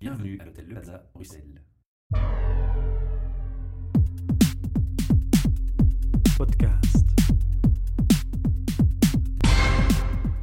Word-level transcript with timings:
Bienvenue 0.00 0.38
à 0.40 0.44
l'hôtel 0.46 0.64
Le 0.68 0.74
Plaza, 0.74 1.02
Bruxelles. 1.14 1.62
Podcast. 6.36 7.06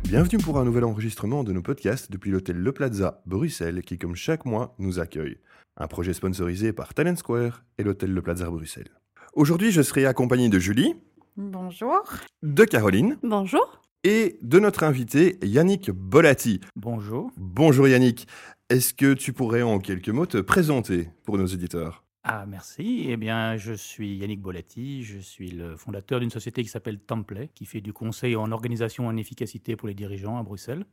Bienvenue 0.04 0.38
pour 0.38 0.59
un 0.59 0.65
nouvel 0.65 0.83
enregistrement 0.85 1.43
de 1.43 1.51
nos 1.51 1.62
podcasts 1.62 2.12
depuis 2.12 2.31
l'hôtel 2.31 2.57
Le 2.57 2.71
Plaza, 2.71 3.21
Bruxelles, 3.25 3.82
qui, 3.82 3.98
comme 3.98 4.16
chaque 4.16 4.46
mois, 4.46 4.75
nous 4.80 5.00
accueille. 5.00 5.38
Un 5.78 5.88
projet 5.88 6.14
sponsorisé 6.14 6.74
par 6.74 6.94
Talent 6.94 7.16
Square 7.16 7.64
et 7.78 7.84
l'hôtel 7.84 8.14
Le 8.14 8.21
Plaza, 8.21 8.50
Bruxelles. 8.50 8.92
Aujourd'hui, 9.34 9.71
je 9.71 9.82
serai 9.82 10.05
accompagné 10.05 10.50
de 10.50 10.60
Julie, 10.60 10.96
Bonjour. 11.36 12.04
de 12.44 12.64
Caroline 12.64 13.18
Bonjour. 13.24 13.82
Et 14.08 14.39
de 14.42 14.58
notre 14.58 14.86
invité 14.86 15.38
Yannick 15.44 15.92
Bolati. 15.92 16.62
Bonjour. 16.78 17.30
Bonjour 17.36 17.89
Yannick. 17.89 18.26
Est-ce 18.70 18.94
que 18.94 19.14
tu 19.14 19.34
pourrais 19.34 19.64
en 19.64 19.79
quelques 19.79 20.07
mots 20.07 20.25
te 20.25 20.38
présenter 20.38 21.10
pour 21.25 21.38
nos 21.38 21.46
éditeurs? 21.46 22.06
Ah, 22.24 22.46
merci. 22.48 23.07
Eh 23.10 23.18
bien, 23.18 23.57
je 23.57 23.74
suis 23.74 24.15
Yannick 24.15 24.42
Bolati. 24.42 25.04
Je 25.04 25.20
suis 25.20 25.51
le 25.51 25.75
fondateur 25.75 26.21
d'une 26.21 26.29
société 26.29 26.64
qui 26.64 26.70
s'appelle 26.70 27.00
Template, 27.00 27.51
qui 27.54 27.65
fait 27.65 27.82
du 27.82 27.92
conseil 27.92 28.38
en 28.38 28.50
organisation 28.54 29.04
et 29.04 29.07
en 29.07 29.18
efficacité 29.18 29.75
pour 29.75 29.89
les 29.89 29.93
dirigeants 29.93 30.37
à 30.37 30.43
Bruxelles. 30.43 30.86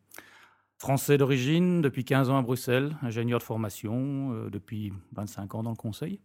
Français 0.78 1.16
d'origine, 1.16 1.82
depuis 1.82 2.04
15 2.04 2.30
ans 2.30 2.38
à 2.38 2.42
Bruxelles, 2.42 2.96
ingénieur 3.00 3.38
de 3.38 3.44
formation, 3.44 4.32
euh, 4.32 4.50
depuis 4.50 4.92
25 5.12 5.54
ans 5.54 5.62
dans 5.62 5.70
le 5.70 5.76
conseil. 5.76 6.18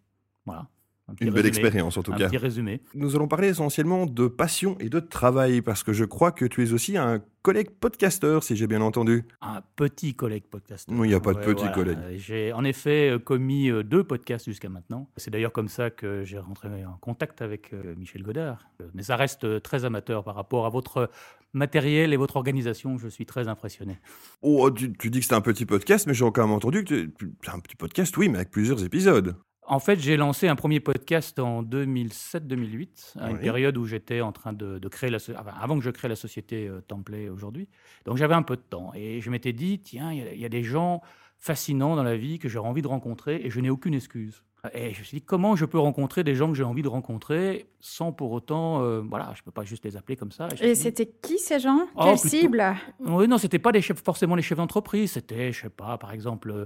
Voilà. 0.47 0.67
Un 1.09 1.25
Une 1.25 1.31
belle 1.33 1.43
résumé. 1.43 1.47
expérience 1.47 1.97
en 1.97 2.03
tout 2.03 2.11
Un 2.13 2.17
cas. 2.17 2.27
petit 2.27 2.37
résumé. 2.37 2.81
Nous 2.93 3.15
allons 3.15 3.27
parler 3.27 3.49
essentiellement 3.49 4.05
de 4.05 4.27
passion 4.27 4.77
et 4.79 4.89
de 4.89 4.99
travail 4.99 5.61
parce 5.61 5.83
que 5.83 5.93
je 5.93 6.05
crois 6.05 6.31
que 6.31 6.45
tu 6.45 6.63
es 6.63 6.71
aussi 6.73 6.97
un 6.97 7.21
collègue 7.41 7.69
podcasteur, 7.69 8.43
si 8.43 8.55
j'ai 8.55 8.67
bien 8.67 8.81
entendu. 8.81 9.25
Un 9.41 9.61
petit 9.75 10.13
collègue 10.13 10.43
podcast. 10.49 10.89
Non, 10.89 11.03
il 11.03 11.07
n'y 11.09 11.13
a 11.13 11.19
pas 11.19 11.33
de 11.33 11.39
petit 11.39 11.71
collègue. 11.73 11.97
J'ai 12.17 12.51
en 12.53 12.63
effet 12.63 13.11
euh, 13.11 13.19
commis 13.19 13.69
euh, 13.69 13.83
deux 13.83 14.03
podcasts 14.03 14.45
jusqu'à 14.45 14.69
maintenant. 14.69 15.09
C'est 15.17 15.31
d'ailleurs 15.31 15.53
comme 15.53 15.69
ça 15.69 15.89
que 15.89 16.23
j'ai 16.23 16.37
rentré 16.37 16.67
en 16.85 16.97
contact 16.99 17.41
avec 17.41 17.73
euh, 17.73 17.95
Michel 17.97 18.23
Godard. 18.23 18.67
Mais 18.93 19.03
ça 19.03 19.15
reste 19.15 19.61
très 19.63 19.85
amateur 19.85 20.23
par 20.23 20.35
rapport 20.35 20.65
à 20.65 20.69
votre 20.69 21.09
matériel 21.53 22.13
et 22.13 22.17
votre 22.17 22.35
organisation. 22.35 22.97
Je 22.97 23.07
suis 23.07 23.25
très 23.25 23.47
impressionné. 23.47 23.97
Oh, 24.41 24.69
tu, 24.69 24.93
tu 24.93 25.09
dis 25.09 25.19
que 25.21 25.25
c'est 25.25 25.33
un 25.33 25.41
petit 25.41 25.65
podcast, 25.65 26.05
mais 26.07 26.13
j'ai 26.13 26.25
quand 26.31 26.43
même 26.43 26.51
entendu 26.51 26.83
que 26.83 27.09
c'est 27.41 27.49
un 27.51 27.59
petit 27.59 27.75
podcast, 27.75 28.15
oui, 28.17 28.27
mais 28.29 28.35
avec 28.39 28.51
plusieurs 28.51 28.83
épisodes. 28.83 29.35
En 29.69 29.79
fait, 29.79 29.99
j'ai 29.99 30.17
lancé 30.17 30.47
un 30.47 30.55
premier 30.55 30.79
podcast 30.79 31.37
en 31.39 31.61
2007-2008, 31.63 33.17
à 33.19 33.29
une 33.31 33.39
période 33.39 33.77
où 33.77 33.85
j'étais 33.85 34.21
en 34.21 34.31
train 34.31 34.51
de, 34.53 34.79
de 34.79 34.87
créer 34.87 35.09
la, 35.09 35.19
so- 35.19 35.33
enfin, 35.39 35.51
avant 35.61 35.77
que 35.77 35.83
je 35.83 35.89
crée 35.91 36.07
la 36.07 36.15
société 36.15 36.67
euh, 36.67 36.81
Template 36.81 37.29
aujourd'hui. 37.29 37.67
Donc 38.05 38.17
j'avais 38.17 38.33
un 38.33 38.41
peu 38.41 38.55
de 38.55 38.61
temps 38.61 38.91
et 38.95 39.21
je 39.21 39.29
m'étais 39.29 39.53
dit, 39.53 39.79
tiens, 39.79 40.11
il 40.11 40.17
y 40.19 40.21
a- 40.23 40.33
il 40.33 40.39
y, 40.39 40.45
a 40.45 40.49
des 40.49 40.63
gens 40.63 41.01
fascinants 41.37 41.95
dans 41.95 42.03
la 42.03 42.17
vie 42.17 42.39
que 42.39 42.49
j'aurais 42.49 42.67
envie 42.69 42.81
de 42.81 42.87
rencontrer 42.87 43.41
et 43.43 43.49
je 43.49 43.59
n'ai 43.59 43.69
aucune 43.69 43.93
excuse. 43.93 44.43
Et 44.73 44.93
je 44.93 44.99
me 44.99 45.03
suis 45.05 45.19
dit, 45.19 45.23
comment 45.23 45.55
je 45.55 45.63
peux 45.63 45.79
rencontrer 45.79 46.23
des 46.25 46.35
gens 46.35 46.49
que 46.49 46.55
j'ai 46.57 46.63
envie 46.65 46.81
de 46.81 46.89
rencontrer 46.89 47.69
sans 47.79 48.11
pour 48.11 48.31
autant, 48.33 48.81
euh, 48.83 49.01
voilà, 49.07 49.31
je 49.35 49.41
peux 49.41 49.51
pas 49.51 49.63
juste 49.63 49.85
les 49.85 49.95
appeler 49.95 50.17
comme 50.17 50.31
ça. 50.33 50.49
Et 50.59 50.75
c'était 50.75 51.05
qui 51.05 51.37
ces 51.37 51.59
gens? 51.59 51.87
Oh, 51.95 52.03
Quelle 52.03 52.13
plutôt- 52.15 52.27
cible? 52.27 52.75
Oui, 52.99 53.27
non, 53.29 53.37
c'était 53.37 53.59
pas 53.59 53.71
des 53.71 53.81
chefs, 53.81 54.03
forcément 54.03 54.35
les 54.35 54.41
chefs 54.41 54.57
d'entreprise. 54.57 55.11
C'était, 55.13 55.53
je 55.53 55.61
sais 55.61 55.69
pas, 55.69 55.97
par 55.97 56.11
exemple, 56.11 56.51
euh, 56.51 56.65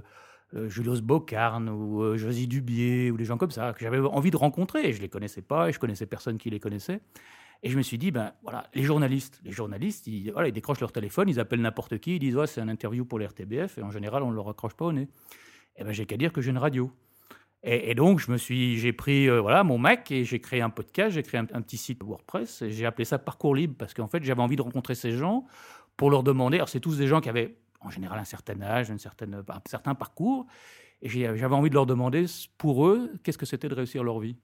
Julius 0.52 1.00
Bocarne 1.00 1.68
ou 1.68 2.02
euh, 2.02 2.16
Josie 2.16 2.46
Dubier 2.46 3.10
ou 3.10 3.16
des 3.16 3.24
gens 3.24 3.38
comme 3.38 3.50
ça 3.50 3.72
que 3.72 3.80
j'avais 3.80 3.98
envie 3.98 4.30
de 4.30 4.36
rencontrer. 4.36 4.88
Et 4.88 4.92
je 4.92 5.00
les 5.00 5.08
connaissais 5.08 5.42
pas 5.42 5.68
et 5.68 5.72
je 5.72 5.78
connaissais 5.78 6.06
personne 6.06 6.38
qui 6.38 6.50
les 6.50 6.60
connaissait. 6.60 7.00
Et 7.62 7.70
je 7.70 7.78
me 7.78 7.82
suis 7.82 7.96
dit, 7.96 8.10
ben 8.10 8.32
voilà, 8.42 8.68
les 8.74 8.82
journalistes, 8.82 9.40
les 9.42 9.50
journalistes, 9.50 10.06
ils, 10.06 10.30
voilà, 10.30 10.48
ils 10.48 10.52
décrochent 10.52 10.80
leur 10.80 10.92
téléphone, 10.92 11.30
ils 11.30 11.40
appellent 11.40 11.62
n'importe 11.62 11.98
qui, 11.98 12.16
ils 12.16 12.18
disent, 12.18 12.36
ouais, 12.36 12.46
c'est 12.46 12.60
un 12.60 12.68
interview 12.68 13.06
pour 13.06 13.18
l'RTBF, 13.18 13.78
et 13.78 13.82
en 13.82 13.90
général, 13.90 14.22
on 14.22 14.30
ne 14.30 14.36
leur 14.36 14.50
accroche 14.50 14.74
pas 14.74 14.84
au 14.84 14.92
nez. 14.92 15.08
Et 15.76 15.82
ben, 15.82 15.90
j'ai 15.90 16.04
qu'à 16.04 16.18
dire 16.18 16.30
que 16.30 16.42
j'ai 16.42 16.50
une 16.50 16.58
radio. 16.58 16.90
Et, 17.62 17.90
et 17.90 17.94
donc, 17.94 18.20
je 18.20 18.30
me 18.30 18.36
suis, 18.36 18.76
j'ai 18.76 18.92
pris 18.92 19.30
euh, 19.30 19.40
voilà 19.40 19.64
mon 19.64 19.78
Mac 19.78 20.10
et 20.12 20.24
j'ai 20.24 20.40
créé 20.40 20.60
un 20.60 20.68
podcast, 20.68 21.14
j'ai 21.14 21.22
créé 21.22 21.40
un, 21.40 21.46
un 21.54 21.62
petit 21.62 21.78
site 21.78 22.02
WordPress 22.02 22.60
et 22.60 22.70
j'ai 22.70 22.84
appelé 22.84 23.06
ça 23.06 23.18
Parcours 23.18 23.54
Libre 23.54 23.74
parce 23.78 23.94
qu'en 23.94 24.08
fait, 24.08 24.22
j'avais 24.22 24.42
envie 24.42 24.56
de 24.56 24.62
rencontrer 24.62 24.94
ces 24.94 25.12
gens 25.12 25.46
pour 25.96 26.10
leur 26.10 26.22
demander. 26.22 26.58
Alors, 26.58 26.68
c'est 26.68 26.80
tous 26.80 26.98
des 26.98 27.06
gens 27.06 27.22
qui 27.22 27.30
avaient 27.30 27.56
en 27.84 27.90
général 27.90 28.18
un 28.18 28.24
certain 28.24 28.60
âge, 28.62 28.90
un 28.90 28.98
certain 28.98 29.94
parcours, 29.94 30.46
et 31.02 31.08
j'ai- 31.08 31.36
j'avais 31.36 31.54
envie 31.54 31.68
de 31.70 31.74
leur 31.74 31.86
demander 31.86 32.24
pour 32.58 32.86
eux 32.88 33.12
qu'est-ce 33.22 33.38
que 33.38 33.46
c'était 33.46 33.68
de 33.68 33.74
réussir 33.74 34.02
leur 34.02 34.18
vie? 34.18 34.36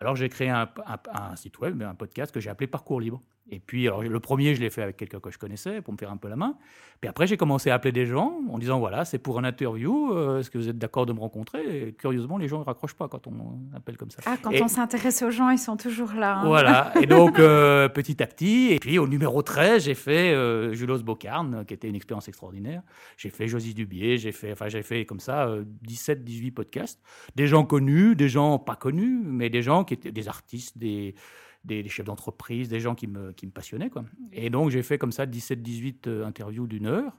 Alors, 0.00 0.16
j'ai 0.16 0.28
créé 0.28 0.48
un, 0.48 0.68
un- 0.86 0.98
un 1.12 1.36
site 1.36 1.58
web, 1.60 1.80
un 1.82 1.94
podcast 1.94 2.32
que 2.32 2.40
j'ai 2.40 2.50
appelé 2.50 2.66
Parcours 2.66 3.00
Libre. 3.00 3.20
Et 3.50 3.58
puis, 3.58 3.86
alors, 3.88 4.02
le 4.02 4.20
premier, 4.20 4.54
je 4.54 4.60
l'ai 4.60 4.70
fait 4.70 4.82
avec 4.82 4.96
quelqu'un 4.96 5.18
que 5.20 5.30
je 5.30 5.36
connaissais 5.38 5.82
pour 5.82 5.92
me 5.92 5.98
faire 5.98 6.10
un 6.12 6.16
peu 6.16 6.28
la 6.28 6.36
main. 6.36 6.56
Puis 7.00 7.08
après, 7.08 7.26
j'ai 7.26 7.36
commencé 7.36 7.70
à 7.70 7.74
appeler 7.74 7.90
des 7.92 8.06
gens 8.06 8.40
en 8.48 8.56
disant 8.56 8.78
voilà, 8.78 9.04
c'est 9.04 9.18
pour 9.18 9.38
un 9.38 9.44
interview, 9.44 10.12
euh, 10.12 10.38
est-ce 10.38 10.48
que 10.50 10.58
vous 10.58 10.68
êtes 10.68 10.78
d'accord 10.78 11.04
de 11.06 11.12
me 11.12 11.18
rencontrer? 11.18 11.88
Et 11.88 11.92
curieusement, 11.92 12.38
les 12.38 12.46
gens 12.46 12.60
ne 12.60 12.64
raccrochent 12.64 12.94
pas 12.94 13.08
quand 13.08 13.26
on 13.26 13.58
appelle 13.74 13.96
comme 13.96 14.10
ça. 14.12 14.22
Ah, 14.26 14.36
quand 14.40 14.52
Et- 14.52 14.62
on 14.62 14.68
s'intéresse 14.68 15.20
aux 15.22 15.30
gens, 15.30 15.50
ils 15.50 15.58
sont 15.58 15.76
toujours 15.76 16.12
là. 16.12 16.38
hein. 16.38 16.46
Voilà, 16.46 16.92
et 17.02 17.06
donc 17.06 17.40
euh, 17.40 17.88
petit 17.88 18.22
à 18.22 18.26
petit, 18.28 18.68
et 18.70 18.78
puis 18.78 18.98
au 18.98 19.08
numéro 19.08 19.42
13, 19.42 19.84
j'ai 19.84 19.94
fait 19.94 20.32
euh, 20.32 20.72
Julos 20.72 21.02
Bocarne, 21.02 21.64
qui 21.66 21.74
était 21.74 21.88
une 21.88 21.96
expérience 21.96 22.28
extraordinaire. 22.28 22.82
J'ai 23.16 23.30
fait 23.30 23.48
Josie 23.48 23.74
Dubier, 23.74 24.16
j'ai 24.18 24.32
fait, 24.32 24.52
enfin, 24.52 24.68
j'ai 24.68 24.82
fait 24.82 25.04
comme 25.04 25.20
ça 25.20 25.48
euh, 25.48 25.64
17, 25.82 26.22
18 26.22 26.52
podcasts. 26.52 27.02
Des 27.34 27.48
gens 27.48 27.64
connus, 27.64 28.14
des 28.14 28.28
gens 28.28 28.60
pas 28.60 28.76
connus, 28.76 29.20
mais 29.24 29.50
des 29.50 29.62
gens 29.62 29.82
qui 29.82 29.94
étaient 29.94 30.12
des 30.12 30.28
artistes, 30.28 30.78
des, 30.78 31.16
des, 31.64 31.82
des 31.82 31.88
chefs 31.88 32.06
d'entreprise, 32.06 32.68
des 32.68 32.80
gens 32.80 32.94
qui 32.94 33.06
me, 33.06 33.32
qui 33.32 33.46
me 33.46 33.52
passionnaient. 33.52 33.90
Quoi. 33.90 34.04
Et 34.32 34.50
donc 34.50 34.70
j'ai 34.70 34.82
fait 34.82 34.98
comme 34.98 35.12
ça 35.12 35.26
17, 35.26 35.62
18 35.62 36.06
euh, 36.06 36.24
interviews 36.26 36.66
d'une 36.66 36.86
heure. 36.86 37.16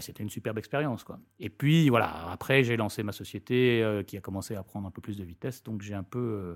C'était 0.00 0.22
une 0.22 0.28
superbe 0.28 0.58
expérience. 0.58 1.02
Quoi. 1.02 1.18
Et 1.40 1.48
puis 1.48 1.88
voilà, 1.88 2.30
après 2.30 2.62
j'ai 2.62 2.76
lancé 2.76 3.02
ma 3.02 3.12
société 3.12 3.82
euh, 3.82 4.02
qui 4.02 4.16
a 4.18 4.20
commencé 4.20 4.54
à 4.54 4.62
prendre 4.62 4.86
un 4.86 4.90
peu 4.90 5.00
plus 5.00 5.16
de 5.16 5.24
vitesse, 5.24 5.62
donc 5.62 5.80
j'ai 5.82 5.94
un 5.94 6.02
peu. 6.02 6.18
euh, 6.18 6.54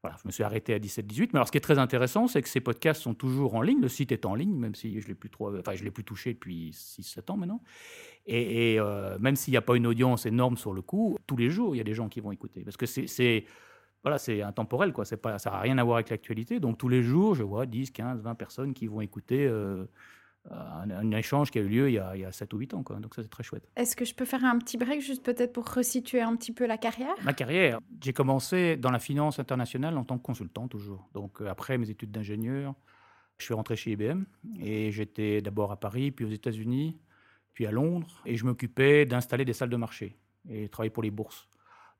voilà, 0.00 0.16
je 0.22 0.28
me 0.28 0.30
suis 0.30 0.44
arrêté 0.44 0.72
à 0.74 0.78
17-18. 0.78 1.30
Mais 1.32 1.38
alors, 1.38 1.48
ce 1.48 1.50
qui 1.50 1.58
est 1.58 1.60
très 1.60 1.78
intéressant, 1.78 2.28
c'est 2.28 2.40
que 2.40 2.48
ces 2.48 2.60
podcasts 2.60 3.02
sont 3.02 3.14
toujours 3.14 3.56
en 3.56 3.62
ligne. 3.62 3.80
Le 3.80 3.88
site 3.88 4.12
est 4.12 4.26
en 4.26 4.36
ligne, 4.36 4.54
même 4.54 4.76
si 4.76 5.00
je 5.00 5.08
l'ai 5.08 5.16
plus 5.16 5.28
trop, 5.28 5.58
enfin, 5.58 5.74
je 5.74 5.82
l'ai 5.82 5.90
plus 5.90 6.04
touché 6.04 6.34
depuis 6.34 6.70
6-7 6.70 7.32
ans 7.32 7.36
maintenant. 7.36 7.60
Et, 8.24 8.74
et, 8.74 8.78
euh, 8.78 9.18
même 9.18 9.34
s'il 9.34 9.50
n'y 9.50 9.56
a 9.58 9.60
pas 9.60 9.74
une 9.74 9.88
audience 9.88 10.24
énorme 10.24 10.56
sur 10.56 10.72
le 10.72 10.82
coup, 10.82 11.16
tous 11.26 11.36
les 11.36 11.50
jours, 11.50 11.74
il 11.74 11.78
y 11.78 11.80
a 11.80 11.84
des 11.84 11.94
gens 11.94 12.08
qui 12.08 12.20
vont 12.20 12.30
écouter. 12.30 12.62
Parce 12.62 12.76
que 12.76 12.86
c'est- 12.86 13.44
voilà, 14.02 14.18
c'est 14.18 14.42
intemporel, 14.42 14.92
quoi. 14.92 15.04
C'est 15.04 15.16
pas, 15.16 15.38
ça 15.38 15.50
n'a 15.50 15.60
rien 15.60 15.78
à 15.78 15.84
voir 15.84 15.96
avec 15.96 16.10
l'actualité. 16.10 16.60
Donc, 16.60 16.78
tous 16.78 16.88
les 16.88 17.02
jours, 17.02 17.34
je 17.34 17.42
vois 17.42 17.66
10, 17.66 17.90
15, 17.90 18.22
20 18.22 18.34
personnes 18.34 18.74
qui 18.74 18.86
vont 18.86 19.00
écouter 19.00 19.46
euh, 19.46 19.84
un, 20.50 20.90
un 20.90 21.10
échange 21.12 21.50
qui 21.50 21.58
a 21.58 21.62
eu 21.62 21.68
lieu 21.68 21.88
il 21.90 21.94
y 21.94 21.98
a, 21.98 22.14
il 22.14 22.22
y 22.22 22.24
a 22.24 22.32
7 22.32 22.52
ou 22.54 22.58
8 22.58 22.74
ans, 22.74 22.82
quoi. 22.82 22.96
Donc, 22.96 23.14
ça, 23.14 23.22
c'est 23.22 23.28
très 23.28 23.42
chouette. 23.42 23.68
Est-ce 23.76 23.96
que 23.96 24.04
je 24.04 24.14
peux 24.14 24.24
faire 24.24 24.44
un 24.44 24.58
petit 24.58 24.76
break 24.76 25.00
juste 25.00 25.24
peut-être 25.24 25.52
pour 25.52 25.68
resituer 25.68 26.20
un 26.20 26.36
petit 26.36 26.52
peu 26.52 26.66
la 26.66 26.78
carrière? 26.78 27.14
Ma 27.24 27.32
carrière, 27.32 27.80
j'ai 28.02 28.12
commencé 28.12 28.76
dans 28.76 28.90
la 28.90 28.98
finance 29.00 29.38
internationale 29.38 29.96
en 29.98 30.04
tant 30.04 30.16
que 30.16 30.22
consultant 30.22 30.68
toujours. 30.68 31.08
Donc 31.12 31.40
euh, 31.40 31.48
après 31.48 31.76
mes 31.76 31.90
études 31.90 32.12
d'ingénieur, 32.12 32.74
je 33.38 33.44
suis 33.44 33.54
rentré 33.54 33.76
chez 33.76 33.92
IBM 33.92 34.24
et 34.60 34.90
j'étais 34.90 35.40
d'abord 35.40 35.70
à 35.72 35.76
Paris, 35.78 36.10
puis 36.10 36.24
aux 36.24 36.30
États-Unis, 36.30 36.98
puis 37.54 37.66
à 37.66 37.70
Londres 37.70 38.22
et 38.26 38.36
je 38.36 38.44
m'occupais 38.44 39.04
d'installer 39.06 39.44
des 39.44 39.52
salles 39.52 39.70
de 39.70 39.76
marché 39.76 40.16
et 40.48 40.68
travailler 40.68 40.90
pour 40.90 41.02
les 41.02 41.10
bourses. 41.10 41.48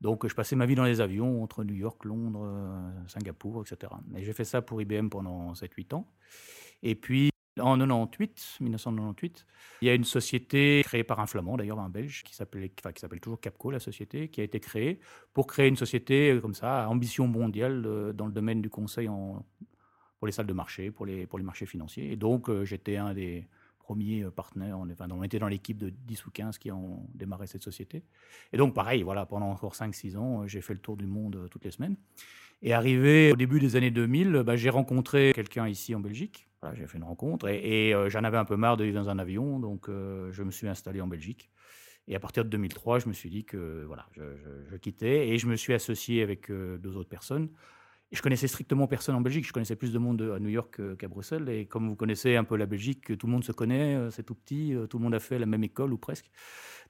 Donc 0.00 0.26
je 0.26 0.34
passais 0.34 0.56
ma 0.56 0.66
vie 0.66 0.74
dans 0.74 0.84
les 0.84 1.00
avions 1.00 1.42
entre 1.42 1.64
New 1.64 1.74
York, 1.74 2.04
Londres, 2.04 2.44
euh, 2.44 3.08
Singapour, 3.08 3.62
etc. 3.62 3.92
Et 4.16 4.24
j'ai 4.24 4.32
fait 4.32 4.44
ça 4.44 4.62
pour 4.62 4.80
IBM 4.80 5.08
pendant 5.08 5.52
7-8 5.54 5.94
ans. 5.94 6.06
Et 6.82 6.94
puis 6.94 7.30
en 7.58 7.76
98, 7.76 8.58
1998, 8.60 9.44
il 9.82 9.88
y 9.88 9.90
a 9.90 9.94
une 9.94 10.04
société 10.04 10.82
créée 10.84 11.02
par 11.02 11.18
un 11.18 11.26
Flamand, 11.26 11.56
d'ailleurs 11.56 11.80
un 11.80 11.88
Belge, 11.88 12.22
qui 12.22 12.36
s'appelle 12.36 12.70
toujours 13.20 13.40
Capco, 13.40 13.72
la 13.72 13.80
société, 13.80 14.28
qui 14.28 14.40
a 14.40 14.44
été 14.44 14.60
créée 14.60 15.00
pour 15.34 15.48
créer 15.48 15.66
une 15.66 15.76
société 15.76 16.30
euh, 16.30 16.40
comme 16.40 16.54
ça, 16.54 16.88
ambition 16.88 17.26
mondiale 17.26 17.82
euh, 17.84 18.12
dans 18.12 18.26
le 18.26 18.32
domaine 18.32 18.62
du 18.62 18.70
conseil 18.70 19.08
pour 19.08 20.26
les 20.26 20.32
salles 20.32 20.46
de 20.46 20.52
marché, 20.52 20.92
pour 20.92 21.06
les, 21.06 21.26
pour 21.26 21.38
les 21.38 21.44
marchés 21.44 21.66
financiers. 21.66 22.12
Et 22.12 22.16
donc, 22.16 22.50
j'étais 22.64 22.96
un 22.96 23.14
des 23.14 23.48
premiers 23.88 24.22
euh, 24.22 24.30
partenaires, 24.30 24.78
on, 24.78 24.90
enfin, 24.90 25.08
on 25.10 25.22
était 25.22 25.38
dans 25.38 25.48
l'équipe 25.48 25.78
de 25.78 25.88
10 25.88 26.26
ou 26.26 26.30
15 26.30 26.58
qui 26.58 26.70
ont 26.70 27.06
démarré 27.14 27.46
cette 27.46 27.62
société. 27.62 28.04
Et 28.52 28.58
donc, 28.58 28.74
pareil, 28.74 29.02
voilà, 29.02 29.24
pendant 29.24 29.50
encore 29.50 29.74
5-6 29.74 30.18
ans, 30.18 30.42
euh, 30.42 30.46
j'ai 30.46 30.60
fait 30.60 30.74
le 30.74 30.78
tour 30.78 30.98
du 30.98 31.06
monde 31.06 31.36
euh, 31.36 31.48
toutes 31.48 31.64
les 31.64 31.70
semaines. 31.70 31.96
Et 32.60 32.74
arrivé 32.74 33.32
au 33.32 33.36
début 33.36 33.60
des 33.60 33.76
années 33.76 33.90
2000, 33.90 34.42
bah, 34.44 34.56
j'ai 34.56 34.68
rencontré 34.68 35.32
quelqu'un 35.34 35.66
ici 35.68 35.94
en 35.94 36.00
Belgique. 36.00 36.48
J'ai 36.74 36.86
fait 36.86 36.98
une 36.98 37.04
rencontre 37.04 37.46
et, 37.48 37.94
j'en 38.08 38.24
avais 38.24 38.36
un 38.36 38.44
peu 38.44 38.56
marre 38.56 38.76
de 38.76 38.82
vivre 38.82 39.00
dans 39.00 39.08
un 39.08 39.20
avion, 39.20 39.60
donc 39.60 39.86
je 39.88 40.42
me 40.42 40.50
suis 40.50 40.66
installé 40.66 41.00
en 41.00 41.06
Belgique. 41.06 41.50
Et 42.08 42.16
à 42.16 42.18
partir 42.18 42.44
de 42.44 42.48
2003, 42.48 42.98
je 42.98 43.08
me 43.08 43.12
suis 43.12 43.30
dit 43.30 43.44
que 43.44 43.84
voilà, 43.86 44.08
je, 44.16 44.76
quittais 44.76 45.28
et 45.28 45.38
je 45.38 45.46
me 45.46 45.54
suis 45.54 45.72
associé 45.72 46.20
avec 46.20 46.50
deux 46.50 46.96
autres 46.96 47.08
personnes. 47.08 47.48
Je 48.10 48.22
connaissais 48.22 48.48
strictement 48.48 48.86
personne 48.86 49.14
en 49.14 49.20
Belgique. 49.20 49.46
Je 49.46 49.52
connaissais 49.52 49.76
plus 49.76 49.92
de 49.92 49.98
monde 49.98 50.22
à 50.34 50.38
New 50.38 50.48
York 50.48 50.80
qu'à 50.96 51.08
Bruxelles. 51.08 51.48
Et 51.50 51.66
comme 51.66 51.88
vous 51.88 51.96
connaissez 51.96 52.36
un 52.36 52.44
peu 52.44 52.56
la 52.56 52.64
Belgique, 52.64 53.18
tout 53.18 53.26
le 53.26 53.32
monde 53.32 53.44
se 53.44 53.52
connaît, 53.52 53.96
euh, 53.96 54.10
c'est 54.10 54.22
tout 54.22 54.34
petit, 54.34 54.74
euh, 54.74 54.86
tout 54.86 54.96
le 54.96 55.04
monde 55.04 55.14
a 55.14 55.20
fait 55.20 55.38
la 55.38 55.44
même 55.44 55.62
école 55.62 55.92
ou 55.92 55.98
presque. 55.98 56.30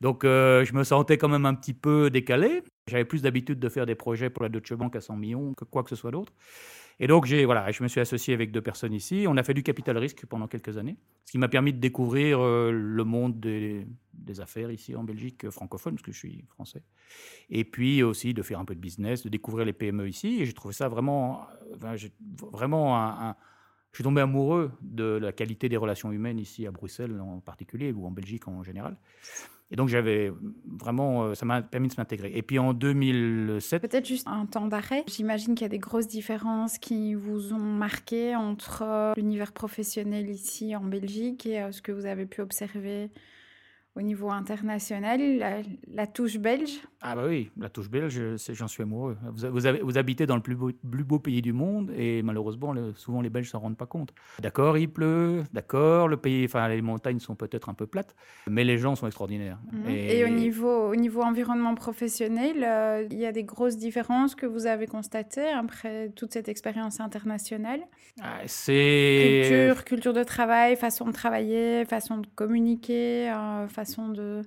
Donc 0.00 0.23
euh, 0.23 0.65
je 0.65 0.73
me 0.75 0.85
sentais 0.85 1.19
quand 1.19 1.29
même 1.29 1.44
un 1.44 1.55
petit 1.55 1.75
peu 1.75 2.09
décalé. 2.09 2.62
J'avais 2.87 3.05
plus 3.05 3.23
d'habitude 3.23 3.59
de 3.59 3.69
faire 3.69 3.85
des 3.85 3.97
projets 3.97 4.31
pour 4.31 4.44
la 4.44 4.49
Deutsche 4.49 4.75
Bank 4.75 4.94
à 4.94 5.00
100 5.00 5.17
millions 5.17 5.55
que 5.55 5.65
quoi 5.65 5.82
que 5.82 5.91
ce 5.91 5.97
soit 5.97 6.12
d'autre. 6.12 6.32
Et 7.00 7.06
donc, 7.06 7.27
j'ai, 7.27 7.45
voilà, 7.45 7.71
je 7.71 7.83
me 7.83 7.89
suis 7.89 8.00
associé 8.00 8.35
avec 8.35 8.50
deux 8.50 8.61
personnes 8.61 8.93
ici. 8.93 9.27
On 9.29 9.37
a 9.37 9.43
fait 9.43 9.55
du 9.55 9.62
capital 9.62 9.97
risque 9.99 10.27
pendant 10.27 10.49
quelques 10.49 10.77
années, 10.79 10.97
ce 11.25 11.33
qui 11.33 11.39
m'a 11.39 11.49
permis 11.49 11.73
de 11.73 11.79
découvrir 11.79 12.41
euh, 12.41 12.73
le 12.73 13.05
monde 13.05 13.39
des, 13.39 13.87
affaires 14.41 14.71
ici 14.71 14.95
en 14.95 15.05
Belgique 15.05 15.45
euh, 15.45 15.50
francophone, 15.50 15.95
parce 15.95 16.03
que 16.03 16.12
je 16.12 16.19
suis 16.19 16.45
français. 16.49 16.83
Et 17.50 17.65
puis 17.65 18.03
aussi 18.03 18.35
de 18.35 18.43
faire 18.43 18.59
un 18.59 18.65
peu 18.65 18.75
de 18.75 18.81
business, 18.81 19.23
de 19.23 19.29
découvrir 19.29 19.65
les 19.65 19.73
PME 19.73 20.09
ici. 20.09 20.41
Et 20.41 20.45
j'ai 20.45 20.53
trouvé 20.53 20.75
ça 20.75 20.89
vraiment, 20.89 21.47
enfin, 21.75 21.95
vraiment 22.53 22.99
un, 22.99 23.37
je 23.93 23.99
suis 23.99 24.05
tombé 24.05 24.20
amoureux 24.20 24.70
de 24.82 25.05
la 25.05 25.32
qualité 25.32 25.69
des 25.69 25.76
relations 25.76 26.12
humaines 26.12 26.38
ici 26.38 26.67
à 26.67 26.70
Bruxelles 26.70 27.20
en 27.20 27.40
particulier, 27.40 27.93
ou 27.93 28.06
en 28.06 28.11
Belgique 28.11 28.46
en 28.49 28.62
général. 28.62 28.96
Et 29.70 29.76
donc, 29.76 29.88
j'avais 29.88 30.32
vraiment, 30.67 31.25
euh, 31.25 31.35
ça 31.35 31.44
m'a 31.44 31.61
permis 31.61 31.88
de 31.88 31.94
m'intégrer. 31.99 32.32
Et 32.35 32.43
puis 32.43 32.58
en 32.58 32.73
2007. 32.73 33.82
Peut-être 33.82 34.06
juste 34.06 34.26
un 34.26 34.46
temps 34.46 34.67
d'arrêt. 34.67 35.05
J'imagine 35.06 35.55
qu'il 35.55 35.64
y 35.64 35.67
a 35.67 35.69
des 35.69 35.79
grosses 35.79 36.06
différences 36.06 36.79
qui 36.79 37.14
vous 37.14 37.52
ont 37.52 37.58
marqué 37.58 38.35
entre 38.35 38.82
euh, 38.82 39.12
l'univers 39.17 39.52
professionnel 39.52 40.31
ici 40.31 40.75
en 40.75 40.85
Belgique 40.85 41.44
et 41.44 41.61
euh, 41.61 41.73
ce 41.73 41.82
que 41.82 41.93
vous 41.93 42.06
avez 42.06 42.25
pu 42.25 42.40
observer 42.40 43.11
au 43.99 44.03
niveau 44.03 44.31
international, 44.31 45.21
la, 45.93 46.06
touche 46.06 46.39
belge 46.39 46.81
Ah 47.00 47.17
bah 47.17 47.25
oui, 47.27 47.50
la 47.59 47.69
touche 47.69 47.91
belge, 47.91 48.21
j'en 48.53 48.69
suis 48.69 48.85
amoureux. 48.85 49.17
Vous, 49.35 49.50
vous, 49.50 49.67
avez, 49.67 49.81
vous, 49.81 49.99
habitez 49.99 50.25
dans 50.25 50.37
le 50.37 50.41
plus 50.41 50.55
beau, 50.55 50.71
plus 50.89 51.03
beau, 51.03 51.19
pays 51.19 51.43
du 51.43 51.53
monde 51.53 51.91
et 51.97 52.23
malheureusement, 52.23 52.75
souvent 52.95 53.21
les 53.21 53.29
Belges 53.29 53.50
s'en 53.50 53.59
rendent 53.59 53.77
pas 53.77 53.87
compte. 53.87 54.15
D'accord, 54.41 54.79
il 54.79 54.89
pleut, 54.89 55.43
d'accord, 55.53 56.06
le 56.06 56.17
pays, 56.17 56.45
enfin 56.45 56.69
les 56.69 56.81
montagnes 56.81 57.19
sont 57.19 57.35
peut-être 57.35 57.69
un 57.69 57.75
peu 57.75 57.89
plates, 57.89 58.15
mais 58.49 58.62
les 58.62 58.79
gens 58.79 58.95
sont 58.95 59.06
extraordinaires. 59.06 59.59
Mhm. 59.73 59.91
Et, 59.91 60.25
au, 60.25 60.29
niveau, 60.29 60.91
au 60.91 60.95
niveau 60.95 61.23
environnement 61.23 61.75
professionnel, 61.75 62.62
euh, 62.62 63.05
il 63.11 63.19
y 63.19 63.27
a 63.27 63.33
des 63.33 63.45
grosses 63.45 63.77
différences 63.77 64.37
que 64.37 64.47
vous 64.47 64.67
avez 64.67 64.87
constatées 64.87 65.49
après 65.49 66.11
toute 66.15 66.33
cette 66.33 66.49
expérience 66.49 67.00
internationale? 67.00 67.81
Ah, 68.23 68.39
C'est... 68.47 69.43
Culture, 69.49 69.85
culture 69.85 70.12
de 70.12 70.23
travail, 70.23 70.77
façon 70.77 71.06
de 71.06 71.12
travailler, 71.12 71.85
façon 71.85 72.19
de 72.19 72.29
communiquer, 72.37 73.31
euh, 73.31 73.67
façon 73.67 73.88
de, 73.96 74.44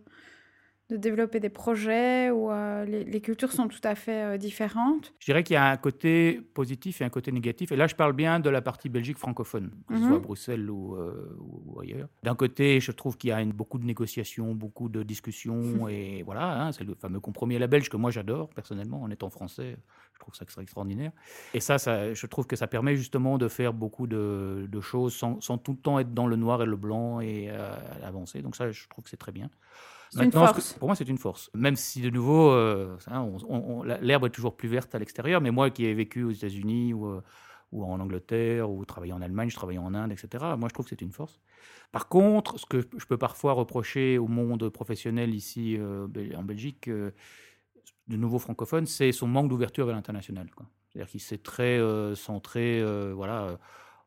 de 0.92 0.98
développer 0.98 1.40
des 1.40 1.50
projets 1.50 2.30
où 2.32 2.52
euh, 2.52 2.84
les, 2.86 3.22
cultures 3.22 3.54
sont 3.54 3.70
tout 3.70 3.80
à 3.84 3.96
fait 3.96 4.24
euh, 4.24 4.38
différentes 4.38 5.14
Je 5.20 5.26
dirais 5.26 5.42
qu'il 5.42 5.54
y 5.54 5.58
a 5.58 5.72
un 5.72 5.78
côté 5.78 6.42
positif 6.54 7.02
et 7.02 7.06
un 7.06 7.10
côté 7.10 7.32
négatif. 7.32 7.72
Et 7.72 7.78
là, 7.78 7.88
je 7.88 7.96
parle 7.96 8.12
bien 8.12 8.42
de 8.42 8.50
la 8.50 8.62
partie 8.62 8.90
Belgique 8.90 9.18
francophone, 9.18 9.72
que 9.88 9.96
ce 9.96 10.02
soit 10.02 10.10
à 10.10 10.14
mhm. 10.16 10.20
Bruxelles 10.20 10.70
ou, 10.70 10.96
euh, 10.96 11.38
ou 11.40 11.80
ailleurs. 11.80 12.10
D'un 12.24 12.36
côté, 12.36 12.82
je 12.82 12.92
trouve 12.92 13.18
qu'il 13.18 13.30
y 13.30 13.34
a 13.34 13.42
une, 13.42 13.54
beaucoup 13.54 13.80
de 13.80 13.86
négociations, 13.86 14.54
beaucoup 14.54 14.90
de 14.90 15.02
discussions. 15.02 15.88
et 15.88 16.24
voilà, 16.24 16.62
hein, 16.62 16.72
c'est 16.74 16.84
le 16.84 16.94
fameux 16.94 17.22
compromis 17.22 17.56
à 17.56 17.60
la 17.60 17.68
belge 17.68 17.90
que 17.90 17.98
moi 17.98 18.12
j'adore 18.12 18.50
personnellement 18.50 19.02
en 19.02 19.10
étant 19.10 19.30
français. 19.30 19.78
Je 20.14 20.20
trouve 20.20 20.36
ça 20.36 20.46
extraordinaire. 20.62 21.14
Et 21.54 21.62
ça, 21.62 21.78
ça, 21.78 22.14
je 22.14 22.26
trouve 22.28 22.48
que 22.48 22.58
ça 22.58 22.68
permet 22.68 22.98
justement 22.98 23.38
de 23.38 23.48
faire 23.48 23.74
beaucoup 23.74 24.08
de, 24.08 24.68
de 24.70 24.82
choses 24.82 25.16
sans, 25.16 25.40
sans, 25.40 25.58
tout 25.58 25.72
le 25.72 25.78
temps 25.78 26.00
être 26.00 26.14
dans 26.14 26.28
le 26.28 26.36
noir 26.36 26.62
et 26.62 26.66
le 26.66 26.76
blanc 26.76 27.22
et 27.22 27.50
avancer. 28.04 28.42
Donc 28.42 28.56
ça, 28.56 28.70
je 28.72 28.88
trouve 28.90 29.06
que 29.06 29.10
c'est 29.10 29.18
très 29.18 29.32
bien. 29.32 29.50
C'est 30.12 30.26
une 30.26 30.32
force. 30.32 30.74
Pour 30.74 30.90
moi, 30.90 30.96
c'est 30.96 31.08
une 31.08 31.18
force. 31.18 31.50
Même 31.54 31.78
si, 31.78 32.02
de 32.02 32.10
nouveau, 32.10 32.52
euh, 32.52 32.98
l'herbe 34.02 34.26
est 34.26 34.30
toujours 34.30 34.58
plus 34.58 34.68
verte 34.68 34.94
à 34.94 35.00
l'extérieur, 35.00 35.40
mais 35.40 35.52
moi 35.52 35.70
qui 35.70 35.86
ai 35.86 35.94
vécu 35.94 36.24
aux 36.24 36.32
États-Unis 36.32 36.94
ou, 36.94 37.08
euh, 37.08 37.22
ou, 37.72 37.86
en 37.86 38.00
Angleterre, 38.00 38.70
ou 38.70 38.84
travaillé 38.84 39.14
en 39.14 39.22
Allemagne, 39.22 39.50
je 39.50 39.56
travaillais 39.56 39.80
en 39.80 39.94
Inde, 39.94 40.12
etc., 40.12 40.44
moi, 40.58 40.68
je 40.68 40.74
trouve 40.74 40.86
que 40.86 40.90
c'est 40.90 41.02
une 41.02 41.14
force. 41.14 41.40
Par 41.94 42.10
contre, 42.10 42.60
ce 42.60 42.66
que 42.66 42.82
je 42.98 43.06
peux 43.06 43.18
parfois 43.18 43.54
reprocher 43.54 44.18
au 44.18 44.28
monde 44.28 44.68
professionnel 44.70 45.34
ici 45.34 45.78
euh, 45.80 46.08
en 46.36 46.44
Belgique, 46.44 46.90
de 46.90 48.18
nouveau 48.18 48.40
francophone, 48.40 48.86
c'est 48.86 49.14
son 49.14 49.28
manque 49.28 49.50
d'ouverture 49.50 49.86
vers 49.86 49.96
l'international. 49.96 50.50
C'est-à-dire 50.90 51.10
qu'il 51.10 51.22
s'est 51.22 51.38
très 51.38 51.80
centré, 52.16 52.84
voilà 53.14 53.58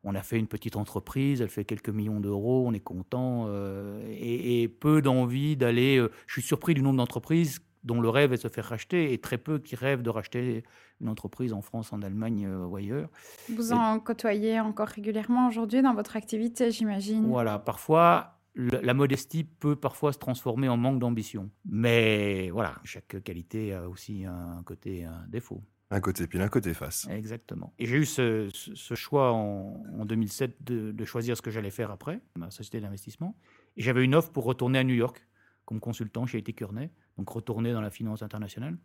on 0.04 0.14
a 0.14 0.22
fait 0.22 0.38
une 0.38 0.46
petite 0.46 0.76
entreprise, 0.76 1.40
elle 1.40 1.48
fait 1.48 1.64
quelques 1.64 1.88
millions 1.88 2.20
d'euros, 2.20 2.64
on 2.66 2.72
est 2.72 2.80
content, 2.80 3.46
euh, 3.48 4.06
et, 4.10 4.68
peu 4.68 5.00
d'envie 5.00 5.56
d'aller. 5.56 5.96
Euh, 5.96 6.10
je 6.26 6.34
suis 6.34 6.42
surpris 6.42 6.74
du 6.74 6.82
nombre 6.82 6.98
d'entreprises 6.98 7.60
dont 7.82 8.00
le 8.00 8.08
rêve 8.08 8.32
est 8.32 8.36
de 8.36 8.42
se 8.42 8.48
faire 8.48 8.66
racheter, 8.66 9.12
et 9.12 9.18
très 9.18 9.38
peu 9.38 9.58
qui 9.58 9.76
rêvent 9.76 10.02
de 10.02 10.10
racheter 10.10 10.62
une 11.00 11.08
entreprise 11.08 11.52
en 11.52 11.62
France, 11.62 11.92
en 11.92 12.02
Allemagne 12.02 12.46
euh, 12.46 12.66
ou 12.66 12.76
ailleurs. 12.76 13.08
Vous 13.50 13.72
en 13.72 13.98
côtoyez 13.98 14.60
encore 14.60 14.88
régulièrement 14.88 15.48
aujourd'hui 15.48 15.82
dans 15.82 15.94
votre 15.94 16.16
activité, 16.16 16.70
j'imagine 16.70 17.26
Voilà, 17.26 17.58
parfois. 17.58 18.30
La 18.56 18.94
modestie 18.94 19.42
peut 19.42 19.74
parfois 19.74 20.12
se 20.12 20.18
transformer 20.18 20.68
en 20.68 20.76
manque 20.76 21.00
d'ambition. 21.00 21.50
Mais 21.68 22.50
voilà, 22.50 22.76
chaque 22.84 23.20
qualité 23.24 23.74
a 23.74 23.88
aussi 23.88 24.24
un 24.24 24.62
côté, 24.62 25.02
un 25.02 25.26
défaut. 25.26 25.60
Un 25.94 26.00
côté 26.00 26.26
pile, 26.26 26.40
un 26.40 26.48
côté 26.48 26.74
face. 26.74 27.06
Exactement. 27.08 27.72
Et 27.78 27.86
j'ai 27.86 27.98
eu 27.98 28.04
ce, 28.04 28.50
choix 28.96 29.32
en, 29.32 30.04
2007 30.04 30.64
de, 30.64 31.04
choisir 31.04 31.36
ce 31.36 31.42
que 31.42 31.52
j'allais 31.52 31.70
faire 31.70 31.92
après, 31.92 32.20
ma 32.34 32.50
société 32.50 32.80
d'investissement. 32.80 33.38
Et 33.76 33.82
j'avais 33.82 34.02
une 34.02 34.16
offre 34.16 34.32
pour 34.32 34.42
retourner 34.42 34.80
à 34.80 34.82
New 34.82 34.94
York 34.94 35.24
comme 35.64 35.78
consultant 35.78 36.26
chez 36.26 36.38
A.T. 36.38 36.52
Kearney, 36.52 36.90
donc 37.16 37.28
retourner 37.28 37.72
dans 37.72 37.80
la 37.80 37.90
finance 37.90 38.22
internationale. 38.22 38.76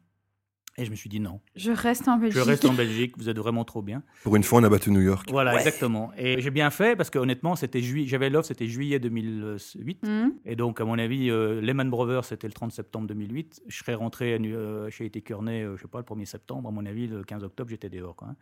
Et 0.80 0.86
je 0.86 0.92
me 0.92 0.96
suis 0.96 1.10
dit 1.10 1.20
non. 1.20 1.42
Je 1.56 1.72
reste 1.72 2.08
en 2.08 2.18
Belgique. 2.18 2.42
Je 2.42 2.44
reste 2.44 2.66
en 2.66 2.74
Belgique, 2.80 3.18
vous 3.18 3.28
êtes 3.28 3.38
vraiment 3.38 3.66
trop 3.66 3.82
bien. 3.82 4.02
Pour 4.24 4.36
une 4.36 4.44
fois, 4.44 4.62
on 4.62 4.64
a 4.64 4.70
battu 4.70 4.92
New 4.92 5.02
York. 5.02 5.28
Voilà, 5.30 5.56
exactement. 5.56 6.12
Et 6.18 6.40
j'ai 6.40 6.52
bien 6.52 6.70
fait 6.70 6.96
parce 6.96 7.10
que 7.10 7.20
honnêtement, 7.20 7.56
c'était 7.56 7.82
juillet, 7.82 8.08
j'avais 8.08 8.30
l'offre, 8.30 8.48
c'était 8.48 8.68
juillet 8.68 9.00
2008. 9.00 10.04
Mhm. 10.04 10.34
Et 10.46 10.56
donc, 10.56 10.80
à 10.80 10.86
mon 10.86 10.98
avis, 10.98 11.30
euh, 11.30 11.60
Lehman 11.60 11.90
Brothers, 11.90 12.24
c'était 12.24 12.48
le 12.48 12.54
30 12.54 12.72
septembre 12.72 13.08
2008. 13.08 13.64
Je 13.68 13.78
serais 13.78 13.94
rentré 13.94 14.34
à, 14.34 14.38
euh, 14.38 14.90
chez 14.90 15.08
E.T. 15.08 15.22
Kearney, 15.22 15.64
euh, 15.64 15.76
je 15.76 15.82
sais 15.82 15.88
pas, 15.88 16.00
le 16.00 16.06
1er 16.06 16.26
septembre. 16.26 16.70
À 16.70 16.72
mon 16.72 16.86
avis, 16.86 17.08
le 17.08 17.24
15 17.24 17.44
octobre, 17.44 17.70
j'étais 17.70 17.90
dehors. 17.90 18.16
Quoi, 18.16 18.30
hein. 18.30 18.36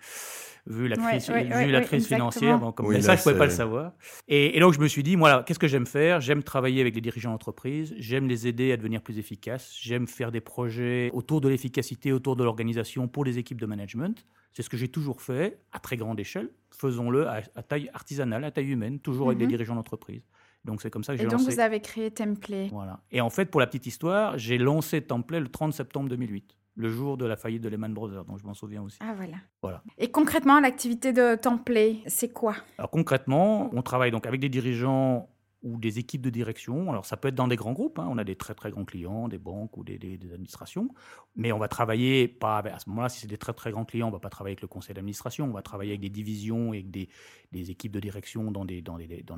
Vu 0.68 0.88
la 0.88 0.98
crise, 0.98 1.30
vu 1.30 1.72
la 1.72 1.81
crise 1.81 2.07
financière, 2.07 2.60
bon, 2.60 2.72
comme 2.72 2.92
ça, 3.01 3.16
je 3.16 3.19
ne 3.19 3.24
pouvais 3.24 3.38
pas 3.38 3.45
le 3.45 3.51
savoir. 3.51 3.94
Et, 4.28 4.60
donc, 4.60 4.74
je 4.74 4.80
me 4.80 4.88
suis 4.88 5.04
dit, 5.04 5.16
moi, 5.16 5.44
qu'est-ce 5.44 5.60
que 5.60 5.68
j'aime 5.68 5.88
faire? 5.88 6.22
J'aime 6.22 6.44
travailler 6.44 6.81
avec 6.81 6.94
les 6.94 7.01
dirigeants 7.01 7.31
d'entreprise, 7.31 7.95
j'aime 7.98 8.28
les 8.28 8.48
aider 8.48 8.72
à 8.72 8.78
devenir 8.78 9.01
plus 9.01 9.18
efficaces, 9.18 9.75
j'aime 9.81 10.07
faire 10.07 10.31
des 10.31 10.42
projets 10.42 11.10
autour 11.13 11.42
de 11.42 11.50
l'efficacité, 11.50 12.12
autour 12.12 12.26
de 12.35 12.44
l'organisation 12.44 13.07
pour 13.07 13.25
les 13.25 13.38
équipes 13.38 13.59
de 13.59 13.65
management. 13.65 14.25
C'est 14.53 14.63
ce 14.63 14.69
que 14.69 14.77
j'ai 14.77 14.88
toujours 14.88 15.21
fait 15.21 15.59
à 15.71 15.79
très 15.79 15.97
grande 15.97 16.19
échelle. 16.19 16.50
Faisons-le 16.71 17.27
à, 17.27 17.41
taille 17.41 17.89
artisanale, 17.94 18.44
à 18.44 18.51
taille 18.51 18.71
humaine, 18.71 19.00
toujours 19.00 19.27
avec 19.27 19.38
des 19.38 19.45
mhm. 19.45 19.51
dirigeants 19.51 19.75
d'entreprise. 19.75 20.24
Donc 20.65 20.81
c'est 20.81 20.89
comme 20.89 21.03
ça 21.03 21.13
que 21.13 21.19
j'ai 21.19 21.25
lancé. 21.25 21.35
Et 21.35 21.45
donc 21.45 21.53
vous 21.53 21.59
avez 21.59 21.79
créé 21.79 22.12
Template. 22.12 22.71
Voilà. 22.71 23.00
Et 23.12 23.21
en 23.21 23.29
fait, 23.29 23.45
pour 23.45 23.59
la 23.59 23.68
petite 23.68 23.85
histoire, 23.85 24.38
j'ai 24.38 24.57
lancé 24.57 25.01
Template 25.01 25.41
le 25.41 25.50
30 25.50 25.74
septembre 25.74 26.09
2008 26.09 26.57
le 26.77 26.89
jour 26.89 27.18
de 27.18 27.25
la 27.25 27.35
faillite 27.35 27.63
de 27.63 27.69
Lehman 27.69 27.91
Brothers, 27.94 28.24
donc 28.25 28.39
je 28.39 28.45
m'en 28.45 28.53
souviens 28.53 28.83
aussi. 28.83 28.97
Ah 29.01 29.13
voilà. 29.15 29.38
Voilà. 29.62 29.81
Et 29.97 30.12
concrètement, 30.12 30.59
l'activité 30.59 31.12
de 31.12 31.35
Template, 31.35 31.97
c'est 32.06 32.31
quoi? 32.31 32.56
Alors 32.77 32.91
concrètement, 32.91 33.71
on 33.73 33.81
travaille 33.81 34.12
donc 34.12 34.27
avec 34.27 34.39
des 34.39 34.50
dirigeants 34.50 35.27
ou 35.63 35.80
des 35.80 36.00
équipes 36.00 36.21
de 36.21 36.30
direction. 36.30 36.92
Alors, 36.92 37.06
ça 37.06 37.18
peut 37.18 37.30
être 37.30 37.36
dans 37.36 37.48
des 37.48 37.56
grands 37.56 37.74
groupes. 37.74 37.98
Hein. 38.00 38.07
On 38.09 38.18
a 38.18 38.24
des 38.24 38.36
très, 38.36 38.54
très 38.54 38.69
grands 38.69 38.86
clients, 38.86 39.27
des 39.27 39.39
banques 39.39 39.75
ou 39.77 39.83
des, 39.83 39.98
administrations. 40.31 40.90
Mais 41.35 41.52
on 41.52 41.57
va 41.57 41.68
travailler, 41.68 42.28
pas 42.28 42.59
à 42.59 42.80
ce 42.80 42.90
moment-là, 42.90 43.09
si 43.09 43.19
c'est 43.19 43.28
des 43.28 43.37
très, 43.37 43.54
très 43.54 43.71
grands 43.71 43.85
clients, 43.85 44.07
on 44.07 44.11
ne 44.11 44.16
va 44.16 44.19
pas 44.19 44.30
travailler 44.30 44.54
avec 44.54 44.61
le 44.61 44.68
conseil 44.68 44.94
d'administration. 44.94 45.45
On 45.45 45.54
va 45.54 45.64
travailler 45.64 45.92
avec 45.92 46.02
des 46.02 46.09
divisions 46.09 46.73
et 46.73 46.78
avec 46.78 46.92
des, 46.92 47.09
équipes 47.71 47.92
de 47.92 47.99
direction 47.99 48.52
dans 48.52 48.66
des, 48.66 48.83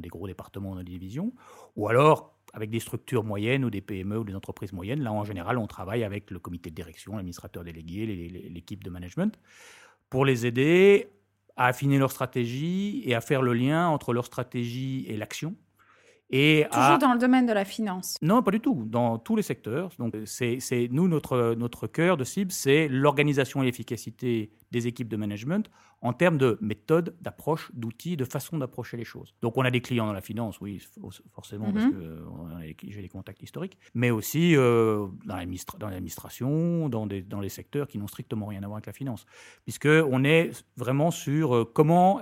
gros 0.09 0.27
départements, 0.27 0.75
dans 0.75 0.83
des 0.83 0.91
divisions. 0.91 1.33
Ou 1.75 1.88
alors, 1.88 2.35
avec 2.53 2.69
des 2.69 2.79
structures 2.79 3.23
moyennes 3.23 3.63
ou 3.63 3.69
des 3.69 3.81
PME 3.81 4.17
ou 4.17 4.23
des 4.23 4.35
entreprises 4.35 4.73
moyennes. 4.73 5.01
Là, 5.01 5.13
en 5.13 5.23
général, 5.23 5.57
on 5.57 5.67
travaille 5.67 6.03
avec 6.03 6.31
le 6.31 6.39
comité 6.39 6.69
de 6.69 6.75
direction, 6.75 7.15
l'administrateur 7.15 7.63
délégué, 7.63 8.05
l'équipe 8.49 8.83
de 8.83 8.89
management, 8.89 9.39
pour 10.09 10.25
les 10.25 10.45
aider 10.45 11.07
à 11.55 11.67
affiner 11.67 11.97
leur 11.97 12.11
stratégie 12.11 13.03
et 13.05 13.15
à 13.15 13.21
faire 13.21 13.41
le 13.41 13.53
lien 13.53 13.88
entre 13.88 14.13
leur 14.13 14.25
stratégie 14.25 15.05
et 15.07 15.15
l'action 15.15 15.55
Toujours 16.31 16.98
dans 17.00 17.13
le 17.13 17.19
domaine 17.19 17.45
de 17.45 17.53
la 17.53 17.65
finance 17.65 18.17
Non, 18.21 18.43
pas 18.43 18.51
du 18.51 18.59
tout, 18.59 18.83
dans 18.86 19.17
tous 19.17 19.36
les 19.36 19.41
secteurs. 19.41 19.91
Donc, 19.98 20.15
c'est, 20.25 20.59
nous, 20.91 21.07
notre, 21.07 21.55
notre 21.55 21.88
cœur 21.88 22.17
de 22.17 22.24
cible, 22.24 22.51
c'est 22.51 22.88
l'organisation 22.88 23.63
et 23.63 23.65
l'efficacité 23.65 24.51
des 24.71 24.88
équipes 24.88 25.09
de 25.09 25.17
management 25.17 25.69
en 26.01 26.13
termes 26.13 26.38
de 26.38 26.57
méthode, 26.62 27.15
d'approche, 27.19 27.71
d'outils, 27.74 28.15
de 28.15 28.25
façon 28.25 28.57
d'approcher 28.57 28.95
les 28.95 29.03
choses. 29.03 29.33
Donc, 29.41 29.57
on 29.57 29.63
a 29.63 29.71
des 29.71 29.81
clients 29.81 30.05
dans 30.05 30.13
la 30.13 30.21
finance, 30.21 30.62
oui, 30.62 30.81
forcément, 31.33 31.74
parce 31.74 31.86
mhm. 31.86 31.93
que 31.93 32.88
j'ai 32.88 33.01
des 33.01 33.09
contacts 33.09 33.41
historiques, 33.41 33.77
mais 33.93 34.12
aussi 34.12 34.55
euh, 34.55 35.07
dans, 35.25 35.36
l'administration, 35.36 36.89
dans, 36.89 37.07
des, 37.07 37.21
dans 37.21 37.41
les 37.41 37.50
secteurs 37.50 37.88
qui 37.88 37.98
n'ont 37.98 38.07
strictement 38.07 38.45
rien 38.45 38.63
à 38.63 38.67
voir 38.67 38.77
avec 38.77 38.86
la 38.86 38.93
finance. 38.93 39.25
Puisqu'on 39.65 40.24
est 40.24 40.63
vraiment 40.77 41.12
sur 41.12 41.55
euh, 41.55 41.65
comment 41.65 42.21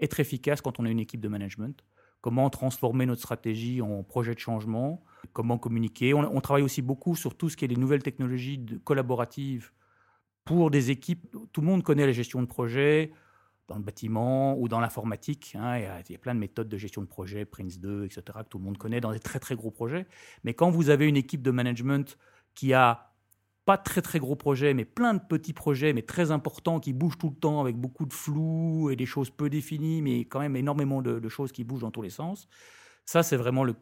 être 0.00 0.18
efficace 0.18 0.60
quand 0.60 0.80
on 0.80 0.84
a 0.84 0.90
une 0.90 0.98
équipe 0.98 1.20
de 1.20 1.28
management 1.28 1.84
comment 2.22 2.48
transformer 2.48 3.04
notre 3.04 3.20
stratégie 3.20 3.82
en 3.82 4.02
projet 4.04 4.34
de 4.34 4.38
changement, 4.38 5.04
comment 5.34 5.58
communiquer. 5.58 6.14
On, 6.14 6.40
travaille 6.40 6.62
aussi 6.62 6.80
beaucoup 6.80 7.16
sur 7.16 7.36
tout 7.36 7.50
ce 7.50 7.56
qui 7.56 7.66
est 7.66 7.68
les 7.68 7.76
nouvelles 7.76 8.02
technologies 8.02 8.64
collaboratives 8.84 9.72
pour 10.44 10.70
des 10.70 10.90
équipes. 10.90 11.36
Tout 11.52 11.60
le 11.60 11.66
monde 11.66 11.82
connaît 11.82 12.06
la 12.06 12.12
gestion 12.12 12.40
de 12.40 12.46
projet 12.46 13.12
dans 13.66 13.76
le 13.76 13.82
bâtiment 13.82 14.58
ou 14.58 14.68
dans 14.68 14.80
l'informatique. 14.80 15.56
Hein. 15.58 15.78
il, 15.78 16.12
y 16.12 16.14
a, 16.14 16.18
plein 16.18 16.34
de 16.34 16.40
méthodes 16.40 16.68
de 16.68 16.78
gestion 16.78 17.02
de 17.02 17.06
projet, 17.06 17.44
Prince 17.44 17.78
2, 17.80 18.04
etc., 18.04 18.22
que 18.38 18.48
tout 18.48 18.58
le 18.58 18.64
monde 18.64 18.78
connaît 18.78 19.00
dans 19.00 19.12
des 19.12 19.20
très 19.20 19.40
très 19.40 19.56
gros 19.56 19.70
projets. 19.70 20.06
Mais 20.44 20.54
quand 20.54 20.70
vous 20.70 20.90
avez 20.90 21.08
une 21.08 21.16
équipe 21.16 21.42
de 21.42 21.50
management 21.50 22.16
qui 22.54 22.72
a 22.72 23.11
pas 23.64 23.78
très 23.78 24.02
très 24.02 24.18
gros 24.18 24.36
projets, 24.36 24.74
mais 24.74 24.84
plein 24.84 25.14
de 25.14 25.20
petits 25.20 25.52
projets, 25.52 25.92
mais 25.92 26.02
très 26.02 26.30
importants, 26.30 26.80
qui 26.80 26.92
bougent 26.92 27.18
tout 27.18 27.30
le 27.30 27.36
temps 27.36 27.60
avec 27.60 27.76
beaucoup 27.76 28.06
de 28.06 28.12
flou 28.12 28.90
et 28.90 28.96
des 28.96 29.06
choses 29.06 29.30
peu 29.30 29.48
définies, 29.50 30.02
mais 30.02 30.20
quand 30.24 30.40
même 30.40 30.56
énormément 30.56 31.02
de 31.02 31.28
choses 31.28 31.52
qui 31.52 31.64
bougent 31.64 31.82
dans 31.82 31.90
tous 31.90 32.02
les 32.02 32.10
sens. 32.10 32.48
Ça, 33.04 33.22
c'est 33.22 33.36
vraiment, 33.36 33.64
le, 33.64 33.74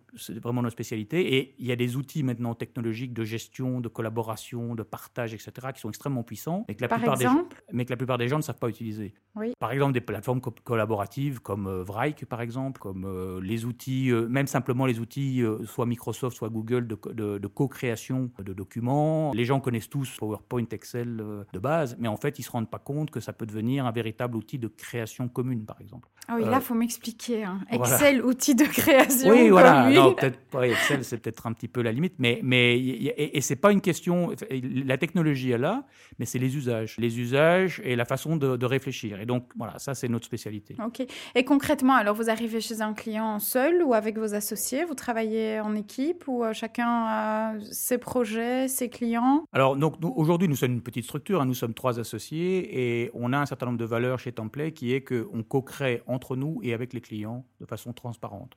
vraiment 0.42 0.62
notre 0.62 0.72
spécialité. 0.72 1.36
Et 1.36 1.54
il 1.58 1.66
y 1.66 1.72
a 1.72 1.76
des 1.76 1.96
outils 1.96 2.22
maintenant 2.22 2.54
technologiques 2.54 3.12
de 3.12 3.24
gestion, 3.24 3.80
de 3.80 3.88
collaboration, 3.88 4.74
de 4.74 4.82
partage, 4.82 5.34
etc., 5.34 5.68
qui 5.74 5.80
sont 5.80 5.90
extrêmement 5.90 6.22
puissants, 6.22 6.64
mais 6.68 6.74
que 6.74 6.82
la, 6.82 6.88
plupart, 6.88 7.18
des, 7.18 7.28
mais 7.72 7.84
que 7.84 7.90
la 7.90 7.96
plupart 7.96 8.18
des 8.18 8.28
gens 8.28 8.38
ne 8.38 8.42
savent 8.42 8.58
pas 8.58 8.68
utiliser. 8.68 9.14
Par 9.58 9.72
exemple, 9.72 9.92
des 9.92 10.00
plateformes 10.00 10.40
collaboratives 10.40 11.40
comme 11.40 11.66
euh, 11.66 11.82
Vrike, 11.84 12.24
par 12.26 12.40
exemple, 12.40 12.80
comme 12.80 13.04
euh, 13.04 13.40
les 13.40 13.64
outils, 13.64 14.10
euh, 14.10 14.26
même 14.26 14.46
simplement 14.46 14.86
les 14.86 14.98
outils, 14.98 15.42
soit 15.66 15.86
Microsoft, 15.86 16.36
soit 16.36 16.48
Google, 16.48 16.86
de, 16.86 16.98
de, 17.38 17.46
co-création 17.46 18.30
de 18.38 18.52
documents. 18.52 19.32
Les 19.34 19.44
gens 19.44 19.60
connaissent 19.60 19.90
tous 19.90 20.16
PowerPoint, 20.18 20.64
Excel 20.70 21.22
de 21.52 21.58
base, 21.58 21.96
mais 21.98 22.08
en 22.08 22.16
fait, 22.16 22.38
ils 22.38 22.42
ne 22.42 22.46
se 22.46 22.50
rendent 22.50 22.70
pas 22.70 22.78
compte 22.78 23.10
que 23.10 23.20
ça 23.20 23.32
peut 23.32 23.46
devenir 23.46 23.86
un 23.86 23.92
véritable 23.92 24.36
outil 24.36 24.58
de 24.58 24.68
création 24.68 25.28
commune, 25.28 25.66
par 25.66 25.80
exemple. 25.80 26.08
Ah 26.26 26.36
oui, 26.36 26.44
là, 26.44 26.56
il 26.56 26.62
faut 26.62 26.74
m'expliquer. 26.74 27.44
Hein. 27.44 27.60
Excel, 27.70 28.24
outil 28.24 28.54
de 28.54 28.64
création 28.64 29.09
oui, 29.26 29.48
voilà. 29.48 29.90
Non, 29.90 30.14
peut-être 30.14 30.38
Excel, 30.62 31.04
c'est 31.04 31.18
peut-être 31.18 31.46
un 31.46 31.52
petit 31.52 31.68
peu 31.68 31.82
la 31.82 31.92
limite, 31.92 32.14
mais, 32.18 32.40
mais 32.42 32.78
et, 32.78 33.36
et 33.36 33.40
c'est 33.40 33.56
pas 33.56 33.72
une 33.72 33.80
question. 33.80 34.32
La 34.50 34.98
technologie 34.98 35.50
est 35.52 35.58
là, 35.58 35.84
mais 36.18 36.26
c'est 36.26 36.38
les 36.38 36.56
usages, 36.56 36.96
les 36.98 37.18
usages 37.18 37.80
et 37.84 37.96
la 37.96 38.04
façon 38.04 38.36
de, 38.36 38.64
réfléchir. 38.64 39.20
Et 39.20 39.26
donc 39.26 39.44
voilà, 39.56 39.78
ça 39.78 39.94
c'est 39.94 40.08
notre 40.08 40.26
spécialité. 40.26 40.76
Ok. 40.84 41.04
Et 41.34 41.44
concrètement, 41.44 41.94
alors 41.94 42.14
vous 42.14 42.30
arrivez 42.30 42.60
chez 42.60 42.82
un 42.82 42.92
client 42.94 43.38
seul 43.38 43.82
ou 43.82 43.94
avec 43.94 44.18
vos 44.18 44.34
associés? 44.34 44.84
Vous 44.84 44.94
travaillez 44.94 45.60
en 45.60 45.74
équipe 45.74 46.28
ou 46.28 46.44
euh, 46.44 46.52
chacun 46.52 47.04
a 47.08 47.54
ses 47.72 47.98
projets, 47.98 48.68
ses 48.68 48.88
clients? 48.88 49.44
Alors 49.52 49.76
donc 49.76 49.94
aujourd'hui, 50.02 50.46
nous 50.46 50.56
sommes 50.56 50.72
une 50.72 50.82
petite 50.82 51.04
structure. 51.04 51.40
Hein. 51.40 51.46
nous 51.46 51.54
sommes 51.54 51.74
trois 51.74 51.98
associés 51.98 53.02
et 53.02 53.10
on 53.14 53.32
a 53.32 53.38
un 53.38 53.46
certain 53.46 53.66
nombre 53.66 53.78
de 53.78 53.84
valeurs 53.84 54.18
chez 54.18 54.32
Template 54.32 54.74
qui 54.74 54.92
est 54.92 55.02
qu'on 55.02 55.42
co-crée 55.42 56.02
entre 56.06 56.36
nous 56.36 56.60
et 56.62 56.74
avec 56.74 56.92
les 56.92 57.00
clients 57.00 57.44
de 57.60 57.66
façon 57.66 57.92
transparente. 57.92 58.56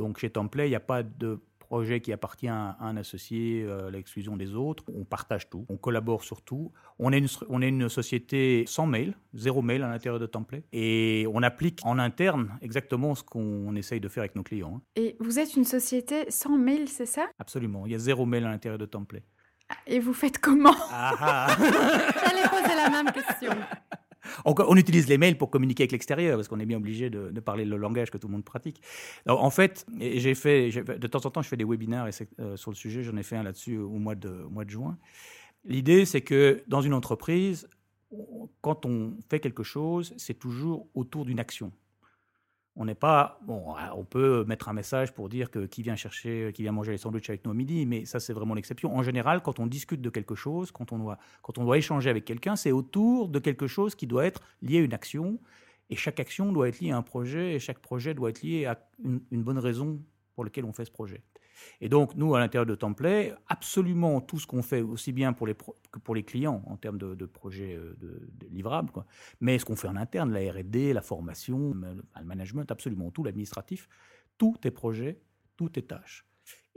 Donc 0.00 0.18
chez 0.18 0.30
Template, 0.30 0.66
il 0.66 0.70
n'y 0.70 0.76
a 0.76 0.80
pas 0.80 1.02
de 1.02 1.40
projet 1.58 2.00
qui 2.00 2.10
appartient 2.12 2.48
à 2.48 2.76
un 2.80 2.96
associé 2.96 3.62
euh, 3.62 3.88
à 3.88 3.90
l'exclusion 3.90 4.36
des 4.36 4.54
autres. 4.54 4.82
On 4.92 5.04
partage 5.04 5.48
tout, 5.50 5.66
on 5.68 5.76
collabore 5.76 6.24
sur 6.24 6.40
tout. 6.42 6.72
On 6.98 7.12
est 7.12 7.18
une, 7.18 7.28
on 7.48 7.60
est 7.60 7.68
une 7.68 7.88
société 7.88 8.64
sans 8.66 8.86
mail, 8.86 9.14
zéro 9.34 9.60
mail 9.60 9.82
à 9.82 9.88
l'intérieur 9.88 10.18
de 10.18 10.26
Template. 10.26 10.64
Et 10.72 11.26
on 11.32 11.42
applique 11.42 11.80
en 11.84 11.98
interne 11.98 12.58
exactement 12.62 13.14
ce 13.14 13.22
qu'on 13.22 13.76
essaye 13.76 14.00
de 14.00 14.08
faire 14.08 14.22
avec 14.22 14.34
nos 14.36 14.42
clients. 14.42 14.76
Hein. 14.78 14.82
Et 14.96 15.16
vous 15.20 15.38
êtes 15.38 15.54
une 15.54 15.64
société 15.64 16.30
sans 16.30 16.56
mail, 16.56 16.88
c'est 16.88 17.06
ça? 17.06 17.28
Absolument. 17.38 17.86
Il 17.86 17.92
y 17.92 17.94
a 17.94 17.98
zéro 17.98 18.24
mail 18.24 18.46
à 18.46 18.48
l'intérieur 18.48 18.78
de 18.78 18.86
Template. 18.86 19.22
Et 19.86 20.00
vous 20.00 20.14
faites 20.14 20.38
comment? 20.38 20.74
Ah, 20.90 21.14
ah. 21.20 21.56
J'allais 21.58 22.48
poser 22.48 22.74
la 22.74 22.90
même 22.90 23.12
question. 23.12 23.52
On, 24.44 24.76
utilise 24.76 25.08
les 25.08 25.18
mails 25.18 25.38
pour 25.38 25.50
communiquer 25.50 25.84
avec 25.84 25.92
l'extérieur, 25.92 26.36
parce 26.36 26.48
qu'on 26.48 26.60
est 26.60 26.66
bien 26.66 26.78
obligé 26.78 27.10
de, 27.10 27.40
parler 27.40 27.64
le 27.64 27.76
langage 27.76 28.10
que 28.10 28.18
tout 28.18 28.28
le 28.28 28.32
monde 28.32 28.44
pratique. 28.44 28.82
en 29.26 29.50
fait, 29.50 29.86
j'ai 29.98 30.34
fait, 30.34 30.70
de 30.70 31.06
temps 31.06 31.24
en 31.24 31.30
temps, 31.30 31.42
je 31.42 31.48
fais 31.48 31.56
des 31.56 31.64
webinaires 31.64 32.08
euh, 32.38 32.56
sur 32.56 32.70
le 32.70 32.76
sujet. 32.76 33.02
J'en 33.02 33.16
ai 33.16 33.22
fait 33.22 33.36
un 33.36 33.42
là-dessus 33.42 33.78
au 33.78 33.98
mois 33.98 34.14
de 34.14 34.70
juin. 34.70 34.98
L'idée, 35.64 36.04
c'est 36.04 36.22
que 36.22 36.62
dans 36.68 36.80
une 36.80 36.94
entreprise, 36.94 37.68
quand 38.60 38.86
on 38.86 39.16
fait 39.28 39.40
quelque 39.40 39.62
chose, 39.62 40.14
c'est 40.16 40.38
toujours 40.38 40.88
autour 40.94 41.24
d'une 41.24 41.38
action. 41.38 41.72
On 42.76 42.84
n'est 42.84 42.94
pas 42.94 43.38
bon. 43.42 43.74
On 43.94 44.04
peut 44.04 44.44
mettre 44.44 44.68
un 44.68 44.72
message 44.72 45.12
pour 45.12 45.28
dire 45.28 45.50
que 45.50 45.66
qui 45.66 45.82
vient 45.82 45.96
chercher, 45.96 46.52
qui 46.54 46.62
vient 46.62 46.72
manger 46.72 46.92
les 46.92 46.98
sandwichs 46.98 47.28
avec 47.28 47.44
nous 47.44 47.50
à 47.50 47.54
midi, 47.54 47.84
mais 47.84 48.04
ça 48.04 48.20
c'est 48.20 48.32
vraiment 48.32 48.54
l'exception. 48.54 48.96
En 48.96 49.02
général, 49.02 49.42
quand 49.42 49.58
on 49.58 49.66
discute 49.66 50.00
de 50.00 50.08
quelque 50.08 50.34
chose, 50.34 50.70
quand 50.70 50.92
on 50.92 50.98
doit, 50.98 51.18
quand 51.42 51.58
on 51.58 51.64
doit 51.64 51.78
échanger 51.78 52.08
avec 52.08 52.24
quelqu'un, 52.24 52.56
c'est 52.56 52.72
autour 52.72 53.28
de 53.28 53.38
quelque 53.38 53.66
chose 53.66 53.94
qui 53.94 54.06
doit 54.06 54.24
être 54.24 54.40
lié 54.62 54.78
à 54.78 54.80
une 54.82 54.94
action, 54.94 55.38
et 55.90 55.96
chaque 55.96 56.20
action 56.20 56.52
doit 56.52 56.68
être 56.68 56.80
liée 56.80 56.92
à 56.92 56.96
un 56.96 57.02
projet, 57.02 57.54
et 57.54 57.58
chaque 57.58 57.80
projet 57.80 58.14
doit 58.14 58.30
être 58.30 58.42
lié 58.42 58.66
à 58.66 58.78
une 59.04 59.42
bonne 59.42 59.58
raison 59.58 60.00
pour 60.34 60.44
laquelle 60.44 60.64
on 60.64 60.72
fait 60.72 60.84
ce 60.84 60.92
projet. 60.92 61.22
Et 61.80 61.88
donc, 61.88 62.14
nous, 62.14 62.34
à 62.34 62.40
l'intérieur 62.40 62.66
de 62.66 62.74
Template, 62.74 63.36
absolument 63.48 64.20
tout 64.20 64.38
ce 64.38 64.46
qu'on 64.46 64.62
fait, 64.62 64.82
aussi 64.82 65.12
bien 65.12 65.32
pour 65.32 65.46
les 65.46 65.54
que 65.54 65.98
pour 65.98 66.14
les 66.14 66.22
clients 66.22 66.62
en 66.66 66.76
termes 66.76 66.98
de, 66.98 67.26
projets 67.26 67.74
euh, 67.74 67.96
de, 68.00 68.46
livrables, 68.50 68.90
mais 69.40 69.58
ce 69.58 69.64
qu'on 69.64 69.76
fait 69.76 69.88
en 69.88 69.96
interne, 69.96 70.32
la 70.32 70.40
R&D, 70.52 70.92
la 70.92 71.02
formation, 71.02 71.74
le 71.74 72.24
management, 72.24 72.70
absolument 72.70 73.10
tout, 73.10 73.24
l'administratif, 73.24 73.88
tout 74.38 74.56
est 74.64 74.70
projet, 74.70 75.20
tout 75.56 75.78
est 75.78 75.88
tâche. 75.88 76.26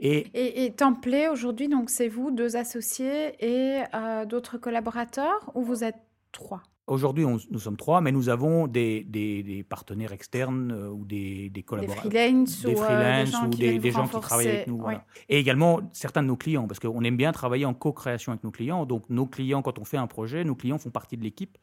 Et, 0.00 0.64
et, 0.64 0.74
Template, 0.74 1.30
aujourd'hui, 1.30 1.70
c'est 1.86 2.08
vous, 2.08 2.30
deux 2.30 2.56
associés 2.56 3.34
et 3.38 3.84
euh, 3.94 4.26
d'autres 4.26 4.58
collaborateurs, 4.58 5.50
ou 5.54 5.62
vous 5.62 5.84
êtes 5.84 6.00
trois? 6.32 6.62
Aujourd'hui, 6.86 7.24
nous 7.24 7.58
sommes 7.58 7.78
trois, 7.78 8.02
mais 8.02 8.12
nous 8.12 8.28
avons 8.28 8.66
des, 8.66 9.04
des, 9.04 9.64
partenaires 9.66 10.12
externes 10.12 10.70
euh, 10.70 10.90
ou 10.90 11.06
des, 11.06 11.48
des 11.48 11.62
collaborateurs. 11.62 12.10
Des 12.10 12.18
freelance, 12.18 12.62
des, 12.62 12.76
freelance, 12.76 13.34
ou, 13.42 13.48
des, 13.48 13.90
gens 13.90 14.06
qui 14.06 14.20
travaillent 14.20 14.48
avec 14.48 14.66
nous. 14.66 14.84
Et 15.30 15.38
également 15.38 15.80
certains 15.92 16.22
de 16.22 16.28
nos 16.28 16.36
clients, 16.36 16.66
parce 16.68 16.80
qu'on 16.80 17.02
aime 17.02 17.16
bien 17.16 17.32
travailler 17.32 17.64
en 17.64 17.72
co-création 17.72 18.32
avec 18.32 18.44
nos 18.44 18.50
clients. 18.50 18.84
Donc 18.84 19.08
nos 19.08 19.26
clients, 19.26 19.62
quand 19.62 19.78
on 19.78 19.84
fait 19.84 19.96
un 19.96 20.06
projet, 20.06 20.44
nos 20.44 20.54
clients 20.54 20.76
font 20.76 20.90
partie 20.90 21.16
de 21.16 21.22
l'équipe. 21.22 21.56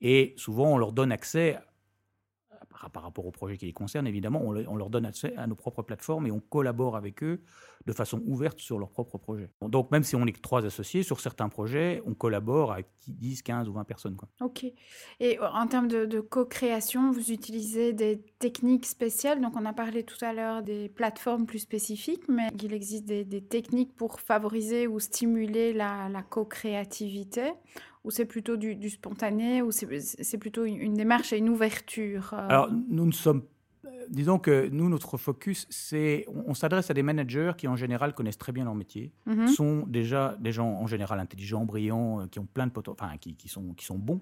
Et 0.00 0.34
souvent, 0.36 0.72
on 0.72 0.78
leur 0.78 0.92
donne 0.92 1.12
accès 1.12 1.56
par 2.92 3.02
rapport 3.02 3.26
au 3.26 3.30
projet 3.30 3.56
qui 3.56 3.66
les 3.66 3.72
concerne, 3.72 4.06
évidemment, 4.06 4.40
on, 4.42 4.52
leur 4.52 4.90
donne 4.90 5.06
accès 5.06 5.34
à 5.36 5.46
nos 5.46 5.54
propres 5.54 5.82
plateformes 5.82 6.26
et 6.26 6.30
on 6.30 6.40
collabore 6.40 6.96
avec 6.96 7.22
eux 7.22 7.40
de 7.86 7.92
façon 7.92 8.22
ouverte 8.26 8.60
sur 8.60 8.78
leurs 8.78 8.90
propres 8.90 9.18
projets. 9.18 9.50
Donc, 9.60 9.90
même 9.90 10.04
si 10.04 10.16
on 10.16 10.26
est 10.26 10.32
que 10.32 10.40
trois 10.40 10.64
associés, 10.64 11.02
sur 11.02 11.20
certains 11.20 11.48
projets, 11.48 12.02
on 12.06 12.14
collabore 12.14 12.72
avec 12.72 12.86
10, 13.08 13.42
15 13.42 13.68
ou 13.68 13.74
20 13.74 13.84
personnes. 13.84 14.16
Quoi. 14.16 14.28
Ok. 14.40 14.64
Et 15.20 15.38
en 15.40 15.66
termes 15.66 15.88
de, 15.88 16.20
co-création, 16.20 17.10
vous 17.10 17.30
utilisez 17.30 17.92
des 17.92 18.22
techniques 18.38 18.86
spéciales? 18.86 19.40
Donc, 19.40 19.54
on 19.56 19.66
a 19.66 19.72
parlé 19.72 20.02
tout 20.02 20.22
à 20.24 20.32
l'heure 20.32 20.62
des 20.62 20.88
plateformes 20.88 21.46
plus 21.46 21.58
spécifiques, 21.58 22.28
mais 22.28 22.48
il 22.62 22.72
existe 22.72 23.04
des, 23.04 23.44
techniques 23.44 23.94
pour 23.94 24.20
favoriser 24.20 24.86
ou 24.86 24.98
stimuler 24.98 25.72
la, 25.72 26.08
la 26.08 26.22
co-créativité 26.22 27.52
ou 28.04 28.10
c'est 28.10 28.26
plutôt 28.26 28.56
du, 28.56 28.90
spontané, 28.90 29.62
ou 29.62 29.70
c'est 29.72 30.38
plutôt 30.38 30.64
une, 30.64 30.94
démarche 30.94 31.32
et 31.32 31.38
une 31.38 31.48
ouverture 31.48 32.34
euh? 32.34 32.48
Alors, 32.48 32.70
nous 32.70 33.06
ne 33.06 33.12
sommes 33.12 33.42
disons 34.08 34.38
que 34.38 34.68
nous, 34.68 34.88
notre 34.90 35.16
focus, 35.16 35.66
c'est 35.70 36.26
on, 36.28 36.52
s'adresse 36.52 36.90
à 36.90 36.94
des 36.94 37.02
managers 37.02 37.52
qui 37.56 37.66
en 37.68 37.76
général 37.76 38.14
connaissent 38.14 38.38
très 38.38 38.52
bien 38.52 38.64
leur 38.64 38.74
métier, 38.74 39.12
mm-hmm. 39.26 39.48
sont 39.48 39.84
déjà 39.86 40.36
des 40.40 40.52
gens 40.52 40.68
en 40.68 40.86
général 40.86 41.20
intelligents, 41.20 41.64
brillants, 41.64 42.20
euh, 42.20 42.26
qui 42.26 42.38
ont 42.38 42.46
plein 42.46 42.66
de 42.66 42.72
potentiel, 42.72 43.08
enfin 43.08 43.16
qui, 43.16 43.34
qui, 43.34 43.48
sont, 43.48 43.72
qui 43.74 43.84
sont 43.84 43.98
bons. 43.98 44.20